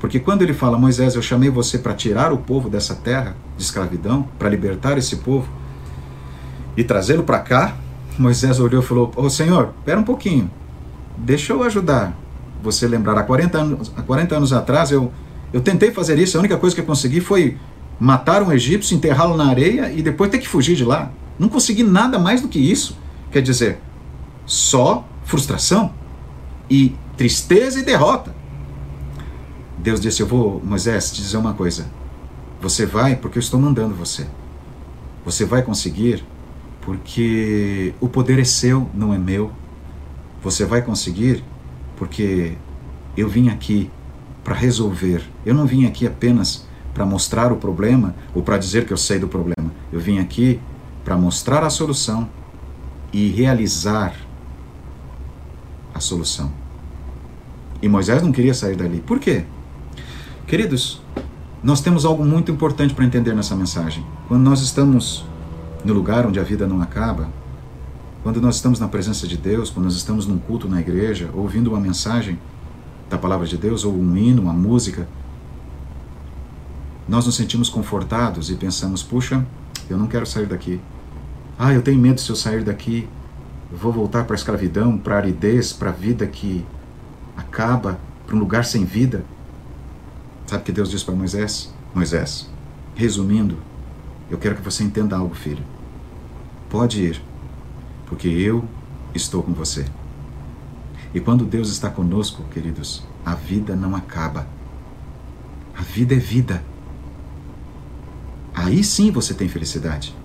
Porque 0.00 0.20
quando 0.20 0.42
ele 0.42 0.54
fala, 0.54 0.78
Moisés, 0.78 1.14
eu 1.14 1.22
chamei 1.22 1.50
você 1.50 1.78
para 1.78 1.94
tirar 1.94 2.32
o 2.32 2.38
povo 2.38 2.70
dessa 2.70 2.94
terra 2.94 3.36
de 3.56 3.62
escravidão, 3.62 4.28
para 4.38 4.48
libertar 4.48 4.96
esse 4.96 5.16
povo 5.16 5.48
e 6.76 6.84
trazê-lo 6.84 7.24
para 7.24 7.40
cá, 7.40 7.76
Moisés 8.18 8.60
olhou 8.60 8.82
e 8.82 8.84
falou: 8.84 9.12
Ô 9.16 9.22
oh, 9.22 9.30
Senhor, 9.30 9.70
espera 9.78 9.98
um 9.98 10.04
pouquinho, 10.04 10.50
deixa 11.16 11.52
eu 11.52 11.62
ajudar 11.62 12.16
você 12.62 12.86
lembrar. 12.86 13.18
Há 13.18 13.22
40 13.22 13.58
anos, 13.58 13.92
há 13.96 14.02
40 14.02 14.36
anos 14.36 14.52
atrás 14.52 14.90
eu, 14.90 15.12
eu 15.52 15.60
tentei 15.60 15.90
fazer 15.90 16.18
isso, 16.18 16.36
a 16.36 16.40
única 16.40 16.56
coisa 16.56 16.74
que 16.74 16.80
eu 16.80 16.86
consegui 16.86 17.20
foi 17.20 17.56
matar 17.98 18.42
um 18.42 18.52
egípcio, 18.52 18.96
enterrá-lo 18.96 19.36
na 19.36 19.48
areia 19.48 19.92
e 19.92 20.02
depois 20.02 20.30
ter 20.30 20.38
que 20.38 20.48
fugir 20.48 20.76
de 20.76 20.84
lá. 20.84 21.10
Não 21.38 21.48
consegui 21.48 21.82
nada 21.82 22.18
mais 22.18 22.40
do 22.40 22.48
que 22.48 22.58
isso. 22.58 22.96
Quer 23.30 23.42
dizer, 23.42 23.80
só 24.46 25.06
frustração 25.24 25.92
e 26.70 26.94
tristeza 27.16 27.80
e 27.80 27.82
derrota. 27.82 28.34
Deus 29.88 30.00
disse: 30.00 30.20
Eu 30.20 30.26
vou, 30.26 30.60
Moisés, 30.62 31.10
te 31.10 31.22
dizer 31.22 31.38
uma 31.38 31.54
coisa. 31.54 31.86
Você 32.60 32.84
vai 32.84 33.16
porque 33.16 33.38
eu 33.38 33.40
estou 33.40 33.58
mandando 33.58 33.94
você. 33.94 34.26
Você 35.24 35.46
vai 35.46 35.62
conseguir 35.62 36.22
porque 36.82 37.94
o 37.98 38.06
poder 38.06 38.38
é 38.38 38.44
seu, 38.44 38.86
não 38.92 39.14
é 39.14 39.18
meu. 39.18 39.50
Você 40.42 40.66
vai 40.66 40.82
conseguir 40.82 41.42
porque 41.96 42.52
eu 43.16 43.30
vim 43.30 43.48
aqui 43.48 43.90
para 44.44 44.54
resolver. 44.54 45.22
Eu 45.46 45.54
não 45.54 45.66
vim 45.66 45.86
aqui 45.86 46.06
apenas 46.06 46.66
para 46.92 47.06
mostrar 47.06 47.50
o 47.50 47.56
problema 47.56 48.14
ou 48.34 48.42
para 48.42 48.58
dizer 48.58 48.84
que 48.84 48.92
eu 48.92 48.98
sei 48.98 49.18
do 49.18 49.26
problema. 49.26 49.72
Eu 49.90 50.00
vim 50.00 50.18
aqui 50.18 50.60
para 51.02 51.16
mostrar 51.16 51.64
a 51.64 51.70
solução 51.70 52.28
e 53.10 53.28
realizar 53.28 54.14
a 55.94 55.98
solução. 56.00 56.52
E 57.80 57.88
Moisés 57.88 58.22
não 58.22 58.32
queria 58.32 58.52
sair 58.52 58.76
dali. 58.76 59.00
Por 59.00 59.18
quê? 59.18 59.46
Queridos, 60.48 60.98
nós 61.62 61.82
temos 61.82 62.06
algo 62.06 62.24
muito 62.24 62.50
importante 62.50 62.94
para 62.94 63.04
entender 63.04 63.34
nessa 63.34 63.54
mensagem. 63.54 64.02
Quando 64.28 64.44
nós 64.44 64.62
estamos 64.62 65.22
no 65.84 65.92
lugar 65.92 66.26
onde 66.26 66.40
a 66.40 66.42
vida 66.42 66.66
não 66.66 66.80
acaba, 66.80 67.28
quando 68.22 68.40
nós 68.40 68.54
estamos 68.54 68.80
na 68.80 68.88
presença 68.88 69.28
de 69.28 69.36
Deus, 69.36 69.68
quando 69.68 69.84
nós 69.84 69.94
estamos 69.94 70.26
num 70.26 70.38
culto 70.38 70.66
na 70.66 70.80
igreja, 70.80 71.28
ouvindo 71.34 71.68
uma 71.68 71.78
mensagem 71.78 72.38
da 73.10 73.18
palavra 73.18 73.46
de 73.46 73.58
Deus, 73.58 73.84
ou 73.84 73.92
um 73.92 74.16
hino, 74.16 74.40
uma 74.40 74.54
música, 74.54 75.06
nós 77.06 77.26
nos 77.26 77.36
sentimos 77.36 77.68
confortados 77.68 78.50
e 78.50 78.54
pensamos: 78.54 79.02
puxa, 79.02 79.46
eu 79.90 79.98
não 79.98 80.06
quero 80.06 80.24
sair 80.24 80.46
daqui. 80.46 80.80
Ah, 81.58 81.74
eu 81.74 81.82
tenho 81.82 82.00
medo 82.00 82.22
se 82.22 82.30
eu 82.30 82.36
sair 82.36 82.64
daqui, 82.64 83.06
eu 83.70 83.76
vou 83.76 83.92
voltar 83.92 84.24
para 84.24 84.32
a 84.34 84.38
escravidão, 84.38 84.96
para 84.96 85.16
a 85.16 85.18
aridez, 85.18 85.74
para 85.74 85.90
a 85.90 85.92
vida 85.92 86.26
que 86.26 86.64
acaba, 87.36 88.00
para 88.26 88.34
um 88.34 88.38
lugar 88.38 88.64
sem 88.64 88.86
vida. 88.86 89.26
Sabe 90.48 90.62
o 90.62 90.64
que 90.64 90.72
Deus 90.72 90.90
disse 90.90 91.04
para 91.04 91.14
Moisés? 91.14 91.70
Moisés, 91.94 92.48
resumindo, 92.94 93.58
eu 94.30 94.38
quero 94.38 94.54
que 94.54 94.62
você 94.62 94.82
entenda 94.82 95.14
algo, 95.14 95.34
filho. 95.34 95.62
Pode 96.70 97.02
ir, 97.02 97.22
porque 98.06 98.28
eu 98.28 98.64
estou 99.14 99.42
com 99.42 99.52
você. 99.52 99.84
E 101.12 101.20
quando 101.20 101.44
Deus 101.44 101.68
está 101.68 101.90
conosco, 101.90 102.42
queridos, 102.44 103.02
a 103.26 103.34
vida 103.34 103.76
não 103.76 103.94
acaba. 103.94 104.46
A 105.76 105.82
vida 105.82 106.14
é 106.14 106.18
vida. 106.18 106.64
Aí 108.54 108.82
sim 108.82 109.10
você 109.10 109.34
tem 109.34 109.50
felicidade. 109.50 110.16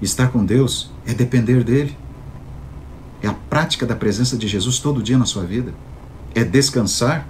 Estar 0.00 0.28
com 0.28 0.46
Deus 0.46 0.90
é 1.06 1.12
depender 1.12 1.62
dele. 1.62 1.94
É 3.22 3.28
a 3.28 3.34
prática 3.34 3.84
da 3.84 3.94
presença 3.94 4.34
de 4.34 4.48
Jesus 4.48 4.78
todo 4.78 5.02
dia 5.02 5.18
na 5.18 5.26
sua 5.26 5.44
vida. 5.44 5.74
É 6.34 6.42
descansar 6.42 7.28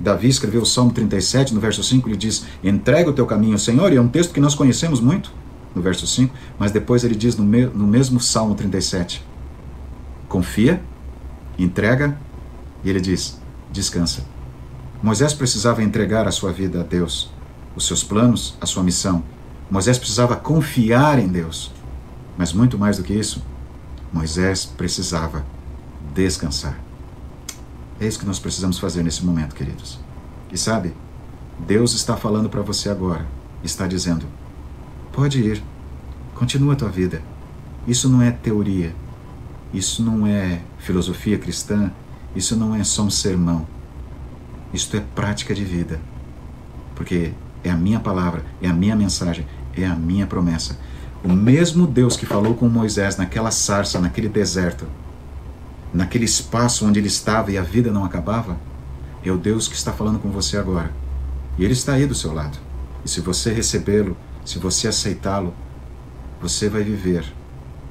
Davi 0.00 0.28
escreveu 0.28 0.62
o 0.62 0.66
Salmo 0.66 0.92
37, 0.92 1.52
no 1.54 1.60
verso 1.60 1.82
5, 1.82 2.08
ele 2.08 2.16
diz: 2.16 2.44
Entrega 2.62 3.10
o 3.10 3.12
teu 3.12 3.26
caminho 3.26 3.54
ao 3.54 3.58
Senhor, 3.58 3.92
e 3.92 3.96
é 3.96 4.00
um 4.00 4.08
texto 4.08 4.32
que 4.32 4.40
nós 4.40 4.54
conhecemos 4.54 5.00
muito, 5.00 5.32
no 5.74 5.82
verso 5.82 6.06
5, 6.06 6.34
mas 6.58 6.70
depois 6.70 7.02
ele 7.04 7.14
diz 7.14 7.36
no, 7.36 7.44
me 7.44 7.66
no 7.66 7.86
mesmo 7.86 8.20
Salmo 8.20 8.54
37: 8.54 9.24
Confia, 10.28 10.80
entrega, 11.58 12.18
e 12.84 12.90
ele 12.90 13.00
diz: 13.00 13.40
Descansa. 13.72 14.24
Moisés 15.02 15.32
precisava 15.32 15.82
entregar 15.82 16.26
a 16.26 16.32
sua 16.32 16.52
vida 16.52 16.80
a 16.80 16.82
Deus, 16.84 17.30
os 17.74 17.86
seus 17.86 18.02
planos, 18.02 18.56
a 18.60 18.66
sua 18.66 18.82
missão. 18.82 19.22
Moisés 19.70 19.98
precisava 19.98 20.34
confiar 20.34 21.18
em 21.18 21.28
Deus. 21.28 21.72
Mas 22.36 22.52
muito 22.52 22.78
mais 22.78 22.96
do 22.96 23.02
que 23.02 23.12
isso, 23.12 23.42
Moisés 24.12 24.64
precisava 24.64 25.44
descansar. 26.14 26.87
É 28.00 28.06
isso 28.06 28.18
que 28.18 28.26
nós 28.26 28.38
precisamos 28.38 28.78
fazer 28.78 29.02
nesse 29.02 29.24
momento, 29.24 29.54
queridos. 29.54 29.98
E 30.52 30.56
sabe, 30.56 30.94
Deus 31.58 31.92
está 31.94 32.16
falando 32.16 32.48
para 32.48 32.62
você 32.62 32.88
agora, 32.88 33.26
está 33.62 33.86
dizendo: 33.86 34.24
pode 35.12 35.40
ir, 35.40 35.62
continua 36.34 36.74
a 36.74 36.76
tua 36.76 36.88
vida. 36.88 37.20
Isso 37.86 38.08
não 38.08 38.22
é 38.22 38.30
teoria, 38.30 38.94
isso 39.72 40.02
não 40.02 40.26
é 40.26 40.60
filosofia 40.78 41.38
cristã, 41.38 41.90
isso 42.36 42.54
não 42.56 42.74
é 42.74 42.84
só 42.84 43.02
um 43.02 43.10
sermão. 43.10 43.66
Isto 44.72 44.96
é 44.96 45.00
prática 45.00 45.54
de 45.54 45.64
vida. 45.64 45.98
porque 46.94 47.32
é 47.62 47.70
a 47.70 47.76
minha 47.76 48.00
palavra, 48.00 48.44
é 48.60 48.68
a 48.68 48.72
minha 48.72 48.96
mensagem, 48.96 49.46
é 49.76 49.86
a 49.86 49.94
minha 49.94 50.26
promessa. 50.26 50.76
O 51.24 51.32
mesmo 51.32 51.86
Deus 51.86 52.16
que 52.16 52.26
falou 52.26 52.54
com 52.54 52.68
Moisés 52.68 53.16
naquela 53.16 53.52
sarça, 53.52 54.00
naquele 54.00 54.28
deserto, 54.28 54.84
naquele 55.92 56.24
espaço 56.24 56.86
onde 56.86 56.98
ele 56.98 57.08
estava 57.08 57.50
e 57.50 57.58
a 57.58 57.62
vida 57.62 57.90
não 57.90 58.04
acabava, 58.04 58.56
é 59.24 59.30
o 59.30 59.38
Deus 59.38 59.68
que 59.68 59.74
está 59.74 59.92
falando 59.92 60.18
com 60.18 60.30
você 60.30 60.56
agora. 60.56 60.90
E 61.58 61.64
ele 61.64 61.72
está 61.72 61.94
aí 61.94 62.06
do 62.06 62.14
seu 62.14 62.32
lado. 62.32 62.58
E 63.04 63.08
se 63.08 63.20
você 63.20 63.52
recebê-lo, 63.52 64.16
se 64.44 64.58
você 64.58 64.88
aceitá-lo, 64.88 65.52
você 66.40 66.68
vai 66.68 66.82
viver 66.82 67.24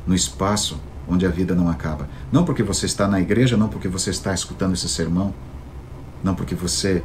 no 0.05 0.15
espaço 0.15 0.79
onde 1.07 1.25
a 1.25 1.29
vida 1.29 1.53
não 1.53 1.69
acaba. 1.69 2.09
Não 2.31 2.43
porque 2.43 2.63
você 2.63 2.85
está 2.85 3.07
na 3.07 3.19
igreja, 3.19 3.57
não 3.57 3.69
porque 3.69 3.87
você 3.87 4.09
está 4.09 4.33
escutando 4.33 4.73
esse 4.73 4.89
sermão, 4.89 5.33
não 6.23 6.35
porque 6.35 6.55
você 6.55 7.03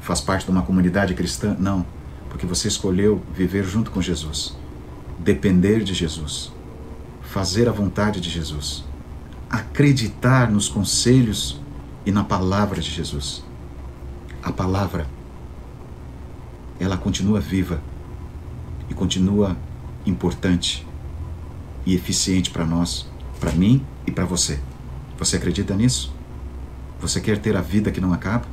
faz 0.00 0.20
parte 0.20 0.44
de 0.44 0.50
uma 0.50 0.62
comunidade 0.62 1.14
cristã, 1.14 1.56
não, 1.58 1.84
porque 2.28 2.46
você 2.46 2.68
escolheu 2.68 3.22
viver 3.34 3.64
junto 3.64 3.90
com 3.90 4.00
Jesus, 4.00 4.56
depender 5.18 5.82
de 5.82 5.94
Jesus, 5.94 6.52
fazer 7.22 7.68
a 7.68 7.72
vontade 7.72 8.20
de 8.20 8.30
Jesus, 8.30 8.84
acreditar 9.50 10.48
nos 10.48 10.68
conselhos 10.68 11.60
e 12.06 12.12
na 12.12 12.22
palavra 12.22 12.80
de 12.80 12.88
Jesus. 12.88 13.42
A 14.40 14.52
palavra, 14.52 15.08
ela 16.78 16.96
continua 16.96 17.40
viva 17.40 17.82
e 18.88 18.94
continua 18.94 19.56
importante 20.06 20.86
e 21.84 21.94
eficiente 21.94 22.50
para 22.50 22.64
nós, 22.64 23.06
para 23.40 23.52
mim 23.52 23.84
e 24.06 24.12
para 24.12 24.24
você. 24.24 24.60
Você 25.18 25.36
acredita 25.36 25.74
nisso? 25.74 26.14
Você 27.00 27.20
quer 27.20 27.38
ter 27.38 27.56
a 27.56 27.60
vida 27.60 27.90
que 27.90 28.00
não 28.00 28.12
acaba? 28.12 28.46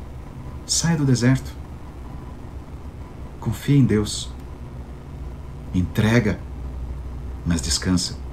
Saia 0.65 0.97
do 0.97 1.05
deserto. 1.05 1.51
Confie 3.39 3.77
em 3.77 3.85
Deus. 3.85 4.29
Entrega, 5.73 6.39
mas 7.45 7.61
descansa. 7.61 8.26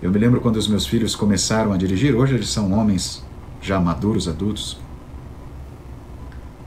Eu 0.00 0.12
me 0.12 0.18
lembro 0.18 0.40
quando 0.40 0.56
os 0.56 0.68
meus 0.68 0.86
filhos 0.86 1.16
começaram 1.16 1.72
a 1.72 1.76
dirigir, 1.76 2.14
hoje 2.14 2.34
eles 2.34 2.48
são 2.50 2.72
homens 2.72 3.24
já 3.60 3.80
maduros, 3.80 4.28
adultos. 4.28 4.78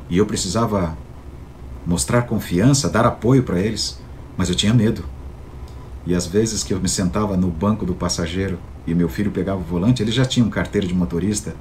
E 0.09 0.17
eu 0.17 0.25
precisava 0.25 0.97
mostrar 1.87 2.23
confiança, 2.23 2.89
dar 2.89 3.05
apoio 3.05 3.43
para 3.43 3.57
eles, 3.57 3.97
mas 4.35 4.49
eu 4.49 4.55
tinha 4.55 4.73
medo. 4.73 5.05
E 6.05 6.13
às 6.13 6.25
vezes 6.25 6.61
que 6.61 6.73
eu 6.73 6.79
me 6.81 6.89
sentava 6.89 7.37
no 7.37 7.49
banco 7.49 7.85
do 7.85 7.93
passageiro 7.93 8.59
e 8.85 8.93
meu 8.93 9.07
filho 9.07 9.31
pegava 9.31 9.59
o 9.59 9.63
volante, 9.63 10.01
eles 10.03 10.13
já 10.13 10.25
tinham 10.25 10.49
carteira 10.49 10.85
de 10.85 10.93
motorista, 10.93 11.55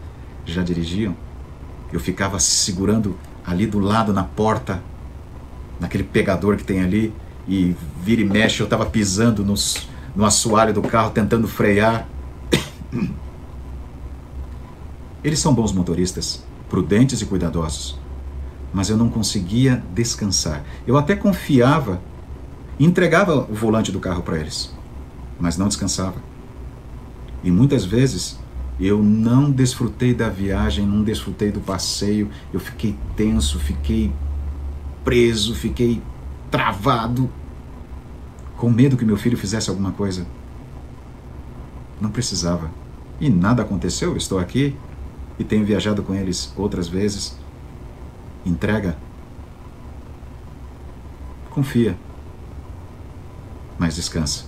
já 0.45 0.63
dirigiam. 0.63 1.15
Eu 1.93 2.01
ficava 2.01 2.41
segurando 2.41 3.17
ali 3.47 3.67
do 3.67 3.79
lado 3.79 4.13
na 4.13 4.25
porta, 4.25 4.83
naquele 5.79 6.03
pegador 6.05 6.57
que 6.57 6.65
tem 6.65 6.83
ali, 6.83 7.13
e 7.47 7.77
vira 8.03 8.23
e 8.23 8.25
mexe, 8.25 8.61
eu 8.61 8.65
estava 8.65 8.87
pisando 8.87 9.45
nos, 9.45 9.89
no 10.15 10.25
assoalho 10.25 10.73
do 10.73 10.83
carro, 10.83 11.11
tentando 11.11 11.47
frear. 11.47 12.07
Eles 15.23 15.39
são 15.39 15.55
bons 15.55 15.73
motoristas, 15.73 16.45
prudentes 16.69 17.21
e 17.21 17.27
cuidadosos, 17.27 17.99
mas 18.73 18.89
eu 18.89 18.97
não 18.97 19.09
conseguia 19.09 19.83
descansar. 19.95 20.65
Eu 20.87 20.97
até 20.97 21.15
confiava, 21.15 22.01
entregava 22.79 23.37
o 23.37 23.55
volante 23.55 23.93
do 23.93 24.01
carro 24.01 24.23
para 24.23 24.39
eles, 24.39 24.75
mas 25.39 25.57
não 25.59 25.69
descansava. 25.69 26.17
E 27.45 27.51
muitas 27.51 27.85
vezes 27.85 28.39
eu 28.81 29.03
não 29.03 29.51
desfrutei 29.51 30.15
da 30.15 30.31
viagem, 30.31 30.87
não 30.87 31.03
desfrutei 31.03 31.51
do 31.51 31.61
passeio, 31.61 32.31
eu 32.53 32.59
fiquei 32.59 32.97
tenso, 33.15 33.59
fiquei 33.59 34.11
preso, 35.05 35.55
fiquei 35.55 36.01
travado, 36.51 37.31
com 38.61 38.69
medo 38.69 38.95
que 38.95 39.07
meu 39.07 39.17
filho 39.17 39.39
fizesse 39.39 39.71
alguma 39.71 39.91
coisa. 39.91 40.27
Não 41.99 42.11
precisava. 42.11 42.71
E 43.19 43.31
nada 43.31 43.63
aconteceu, 43.63 44.15
estou 44.19 44.39
aqui 44.39 44.77
e 45.39 45.45
tenho 45.45 45.65
viajado 45.65 46.03
com 46.03 46.15
eles 46.15 46.53
outras 46.59 46.87
vezes. 46.87 47.39
Entrega. 48.45 48.99
Confia. 51.49 51.97
Mas 53.79 53.97
descansa. 53.97 54.45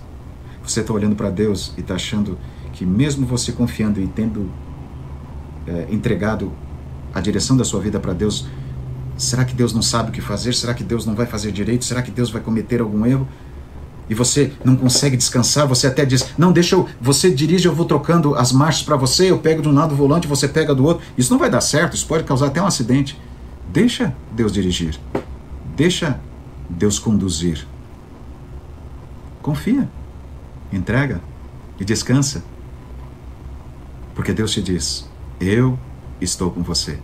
Você 0.62 0.80
está 0.80 0.92
olhando 0.92 1.16
para 1.16 1.30
Deus 1.30 1.72
e 1.78 1.80
está 1.80 1.94
achando 1.94 2.38
que 2.74 2.84
mesmo 2.84 3.26
você 3.26 3.50
confiando 3.50 3.98
e 3.98 4.06
tendo 4.06 4.50
é, 5.66 5.86
entregado 5.90 6.52
a 7.14 7.20
direção 7.20 7.56
da 7.56 7.64
sua 7.64 7.80
vida 7.80 7.98
para 7.98 8.12
Deus, 8.12 8.46
será 9.16 9.42
que 9.42 9.54
Deus 9.54 9.72
não 9.72 9.80
sabe 9.80 10.10
o 10.10 10.12
que 10.12 10.20
fazer? 10.20 10.52
Será 10.52 10.74
que 10.74 10.84
Deus 10.84 11.06
não 11.06 11.14
vai 11.14 11.24
fazer 11.24 11.50
direito? 11.50 11.86
Será 11.86 12.02
que 12.02 12.10
Deus 12.10 12.28
vai 12.28 12.42
cometer 12.42 12.82
algum 12.82 13.06
erro? 13.06 13.26
E 14.12 14.14
você 14.14 14.52
não 14.62 14.76
consegue 14.76 15.16
descansar, 15.16 15.66
você 15.66 15.86
até 15.86 16.04
diz: 16.04 16.34
Não, 16.36 16.52
deixa 16.52 16.76
eu. 16.76 16.86
Você 17.00 17.30
dirige, 17.30 17.66
eu 17.66 17.74
vou 17.74 17.86
trocando 17.86 18.34
as 18.34 18.52
marchas 18.52 18.82
para 18.82 18.94
você, 18.94 19.30
eu 19.30 19.38
pego 19.38 19.62
de 19.62 19.68
um 19.70 19.72
lado 19.72 19.94
o 19.94 19.96
volante, 19.96 20.26
você 20.26 20.46
pega 20.46 20.74
do 20.74 20.84
outro. 20.84 21.02
Isso 21.16 21.32
não 21.32 21.38
vai 21.38 21.48
dar 21.48 21.62
certo, 21.62 21.96
isso 21.96 22.06
pode 22.06 22.24
causar 22.24 22.48
até 22.48 22.60
um 22.60 22.66
acidente. 22.66 23.18
Deixa 23.72 24.14
Deus 24.30 24.52
dirigir. 24.52 25.00
Deixa 25.74 26.20
Deus 26.68 26.98
conduzir. 26.98 27.66
Confia. 29.40 29.88
Entrega 30.70 31.22
e 31.80 31.84
descansa. 31.86 32.44
Porque 34.14 34.34
Deus 34.34 34.52
te 34.52 34.60
diz: 34.60 35.08
Eu 35.40 35.78
estou 36.20 36.50
com 36.50 36.62
você. 36.62 36.98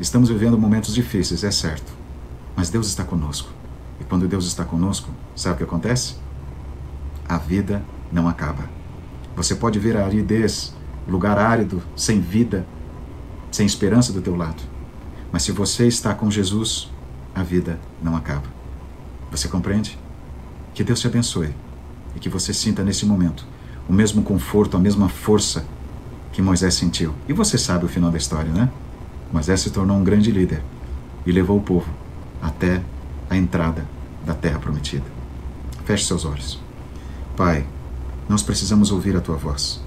Estamos 0.00 0.30
vivendo 0.30 0.56
momentos 0.56 0.94
difíceis, 0.94 1.44
é 1.44 1.50
certo, 1.50 1.92
mas 2.56 2.70
Deus 2.70 2.86
está 2.86 3.04
conosco. 3.04 3.50
E 4.00 4.04
quando 4.04 4.28
Deus 4.28 4.46
está 4.46 4.64
conosco, 4.64 5.10
sabe 5.34 5.54
o 5.54 5.58
que 5.58 5.64
acontece? 5.64 6.16
A 7.28 7.38
vida 7.38 7.82
não 8.12 8.28
acaba. 8.28 8.68
Você 9.36 9.54
pode 9.54 9.78
ver 9.78 9.96
a 9.96 10.04
aridez, 10.04 10.74
lugar 11.08 11.38
árido, 11.38 11.82
sem 11.96 12.20
vida, 12.20 12.66
sem 13.50 13.66
esperança 13.66 14.12
do 14.12 14.20
teu 14.20 14.36
lado. 14.36 14.62
Mas 15.32 15.42
se 15.42 15.52
você 15.52 15.86
está 15.86 16.14
com 16.14 16.30
Jesus, 16.30 16.90
a 17.34 17.42
vida 17.42 17.78
não 18.02 18.14
acaba. 18.14 18.46
Você 19.30 19.48
compreende? 19.48 19.98
Que 20.72 20.84
Deus 20.84 21.00
te 21.00 21.06
abençoe 21.06 21.54
e 22.14 22.20
que 22.20 22.28
você 22.28 22.54
sinta 22.54 22.84
nesse 22.84 23.04
momento 23.04 23.46
o 23.88 23.92
mesmo 23.92 24.22
conforto, 24.22 24.76
a 24.76 24.80
mesma 24.80 25.08
força 25.08 25.64
que 26.32 26.40
Moisés 26.40 26.74
sentiu. 26.74 27.12
E 27.28 27.32
você 27.32 27.58
sabe 27.58 27.84
o 27.84 27.88
final 27.88 28.10
da 28.10 28.18
história, 28.18 28.50
né? 28.50 28.70
Moisés 29.32 29.60
se 29.60 29.70
tornou 29.70 29.96
um 29.96 30.04
grande 30.04 30.30
líder 30.30 30.62
e 31.26 31.32
levou 31.32 31.58
o 31.58 31.62
povo 31.62 31.88
até 32.40 32.80
a 33.34 33.38
entrada 33.38 33.86
da 34.24 34.34
terra 34.34 34.58
prometida. 34.58 35.04
Feche 35.84 36.06
seus 36.06 36.24
olhos. 36.24 36.58
Pai, 37.36 37.66
nós 38.28 38.42
precisamos 38.42 38.90
ouvir 38.90 39.16
a 39.16 39.20
tua 39.20 39.36
voz. 39.36 39.82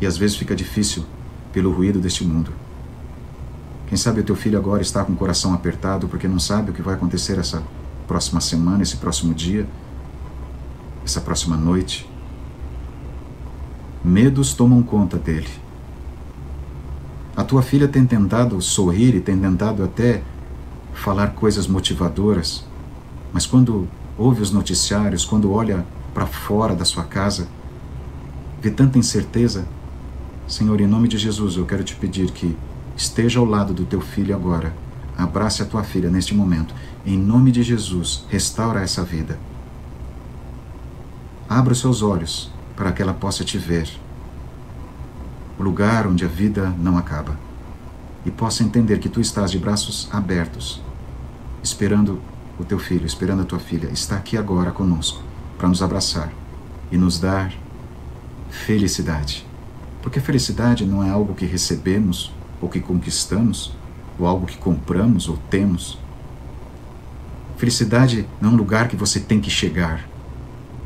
E 0.00 0.06
às 0.06 0.16
vezes 0.16 0.36
fica 0.36 0.54
difícil 0.54 1.04
pelo 1.52 1.72
ruído 1.72 1.98
deste 1.98 2.24
mundo. 2.24 2.52
Quem 3.86 3.96
sabe 3.96 4.20
o 4.20 4.24
teu 4.24 4.36
filho 4.36 4.58
agora 4.58 4.82
está 4.82 5.04
com 5.04 5.12
o 5.12 5.16
coração 5.16 5.54
apertado 5.54 6.08
porque 6.08 6.28
não 6.28 6.38
sabe 6.38 6.70
o 6.70 6.74
que 6.74 6.82
vai 6.82 6.94
acontecer 6.94 7.38
essa 7.38 7.62
próxima 8.06 8.40
semana, 8.40 8.82
esse 8.82 8.96
próximo 8.96 9.32
dia, 9.32 9.66
essa 11.04 11.20
próxima 11.20 11.56
noite. 11.56 12.08
Medos 14.04 14.54
tomam 14.54 14.82
conta 14.82 15.16
dele. 15.16 15.48
A 17.36 17.44
tua 17.44 17.62
filha 17.62 17.88
tem 17.88 18.06
tentado 18.06 18.60
sorrir 18.60 19.14
e 19.14 19.20
tem 19.20 19.38
tentado 19.38 19.84
até 19.84 20.22
falar 20.96 21.28
coisas 21.28 21.66
motivadoras, 21.66 22.64
mas 23.32 23.46
quando 23.46 23.86
ouve 24.18 24.42
os 24.42 24.50
noticiários, 24.50 25.24
quando 25.24 25.52
olha 25.52 25.86
para 26.14 26.26
fora 26.26 26.74
da 26.74 26.84
sua 26.84 27.04
casa, 27.04 27.46
vê 28.60 28.70
tanta 28.70 28.98
incerteza. 28.98 29.66
Senhor, 30.48 30.80
em 30.80 30.86
nome 30.86 31.08
de 31.08 31.18
Jesus, 31.18 31.56
eu 31.56 31.66
quero 31.66 31.84
te 31.84 31.94
pedir 31.94 32.30
que 32.30 32.56
esteja 32.96 33.38
ao 33.38 33.44
lado 33.44 33.74
do 33.74 33.84
teu 33.84 34.00
filho 34.00 34.34
agora. 34.34 34.74
Abrace 35.16 35.62
a 35.62 35.66
tua 35.66 35.82
filha 35.82 36.10
neste 36.10 36.34
momento. 36.34 36.74
Em 37.04 37.16
nome 37.16 37.52
de 37.52 37.62
Jesus, 37.62 38.24
restaura 38.28 38.80
essa 38.82 39.02
vida. 39.02 39.38
Abra 41.48 41.72
os 41.72 41.80
seus 41.80 42.02
olhos 42.02 42.50
para 42.74 42.92
que 42.92 43.02
ela 43.02 43.14
possa 43.14 43.44
te 43.44 43.58
ver. 43.58 43.88
O 45.58 45.62
lugar 45.62 46.06
onde 46.06 46.24
a 46.24 46.28
vida 46.28 46.74
não 46.78 46.98
acaba. 46.98 47.38
E 48.24 48.30
possa 48.30 48.64
entender 48.64 48.98
que 48.98 49.08
tu 49.08 49.20
estás 49.20 49.50
de 49.50 49.58
braços 49.58 50.08
abertos, 50.12 50.82
esperando 51.66 52.20
o 52.58 52.64
teu 52.64 52.78
filho, 52.78 53.04
esperando 53.04 53.42
a 53.42 53.44
tua 53.44 53.58
filha, 53.58 53.88
está 53.92 54.16
aqui 54.16 54.36
agora 54.36 54.70
conosco 54.70 55.20
para 55.58 55.68
nos 55.68 55.82
abraçar 55.82 56.32
e 56.92 56.96
nos 56.96 57.18
dar 57.18 57.52
felicidade. 58.48 59.44
Porque 60.00 60.20
felicidade 60.20 60.86
não 60.86 61.02
é 61.02 61.10
algo 61.10 61.34
que 61.34 61.44
recebemos 61.44 62.32
ou 62.60 62.68
que 62.68 62.80
conquistamos, 62.80 63.72
ou 64.16 64.26
algo 64.26 64.46
que 64.46 64.56
compramos 64.56 65.28
ou 65.28 65.36
temos. 65.50 65.98
Felicidade 67.56 68.26
não 68.40 68.50
é 68.50 68.52
um 68.52 68.56
lugar 68.56 68.86
que 68.86 68.96
você 68.96 69.18
tem 69.18 69.40
que 69.40 69.50
chegar. 69.50 70.08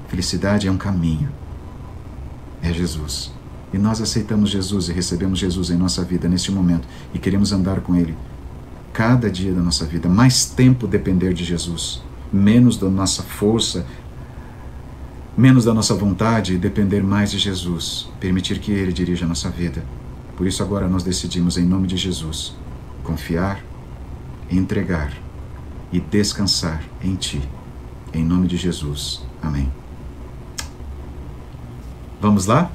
Felicidade 0.08 0.66
é 0.66 0.70
um 0.70 0.78
caminho 0.78 1.28
é 2.62 2.72
Jesus. 2.72 3.30
E 3.72 3.78
nós 3.78 4.00
aceitamos 4.00 4.50
Jesus 4.50 4.88
e 4.88 4.92
recebemos 4.92 5.38
Jesus 5.38 5.70
em 5.70 5.76
nossa 5.76 6.02
vida 6.02 6.28
neste 6.28 6.50
momento 6.50 6.88
e 7.14 7.18
queremos 7.18 7.52
andar 7.52 7.80
com 7.80 7.94
Ele 7.94 8.16
cada 8.92 9.30
dia 9.30 9.52
da 9.52 9.60
nossa 9.60 9.84
vida, 9.86 10.08
mais 10.08 10.44
tempo 10.44 10.86
depender 10.86 11.32
de 11.32 11.44
Jesus, 11.44 12.02
menos 12.32 12.76
da 12.76 12.88
nossa 12.88 13.22
força, 13.22 13.86
menos 15.36 15.64
da 15.64 15.72
nossa 15.72 15.94
vontade 15.94 16.54
e 16.54 16.58
depender 16.58 17.02
mais 17.02 17.30
de 17.30 17.38
Jesus, 17.38 18.08
permitir 18.18 18.58
que 18.58 18.72
Ele 18.72 18.92
dirija 18.92 19.24
a 19.24 19.28
nossa 19.28 19.48
vida. 19.48 19.84
Por 20.36 20.46
isso, 20.46 20.62
agora 20.62 20.88
nós 20.88 21.02
decidimos, 21.02 21.56
em 21.56 21.64
nome 21.64 21.86
de 21.86 21.96
Jesus, 21.96 22.54
confiar, 23.04 23.62
entregar 24.50 25.12
e 25.92 26.00
descansar 26.00 26.82
em 27.02 27.14
Ti. 27.14 27.40
Em 28.12 28.24
nome 28.24 28.48
de 28.48 28.56
Jesus. 28.56 29.22
Amém. 29.40 29.70
Vamos 32.20 32.46
lá? 32.46 32.70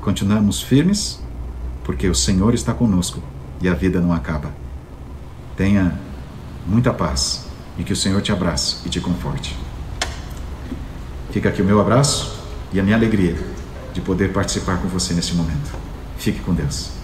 Continuamos 0.00 0.60
firmes, 0.60 1.22
porque 1.84 2.08
o 2.08 2.14
Senhor 2.14 2.52
está 2.52 2.74
conosco 2.74 3.22
e 3.60 3.68
a 3.68 3.74
vida 3.74 4.00
não 4.00 4.12
acaba. 4.12 4.52
Tenha 5.56 5.98
muita 6.66 6.92
paz 6.92 7.46
e 7.78 7.84
que 7.84 7.92
o 7.92 7.96
Senhor 7.96 8.20
te 8.20 8.32
abrace 8.32 8.78
e 8.84 8.88
te 8.88 9.00
conforte. 9.00 9.56
Fica 11.30 11.48
aqui 11.48 11.62
o 11.62 11.64
meu 11.64 11.80
abraço 11.80 12.44
e 12.72 12.80
a 12.80 12.82
minha 12.82 12.96
alegria 12.96 13.36
de 13.92 14.00
poder 14.00 14.32
participar 14.32 14.78
com 14.78 14.88
você 14.88 15.14
neste 15.14 15.34
momento. 15.34 15.74
Fique 16.18 16.40
com 16.40 16.54
Deus. 16.54 16.95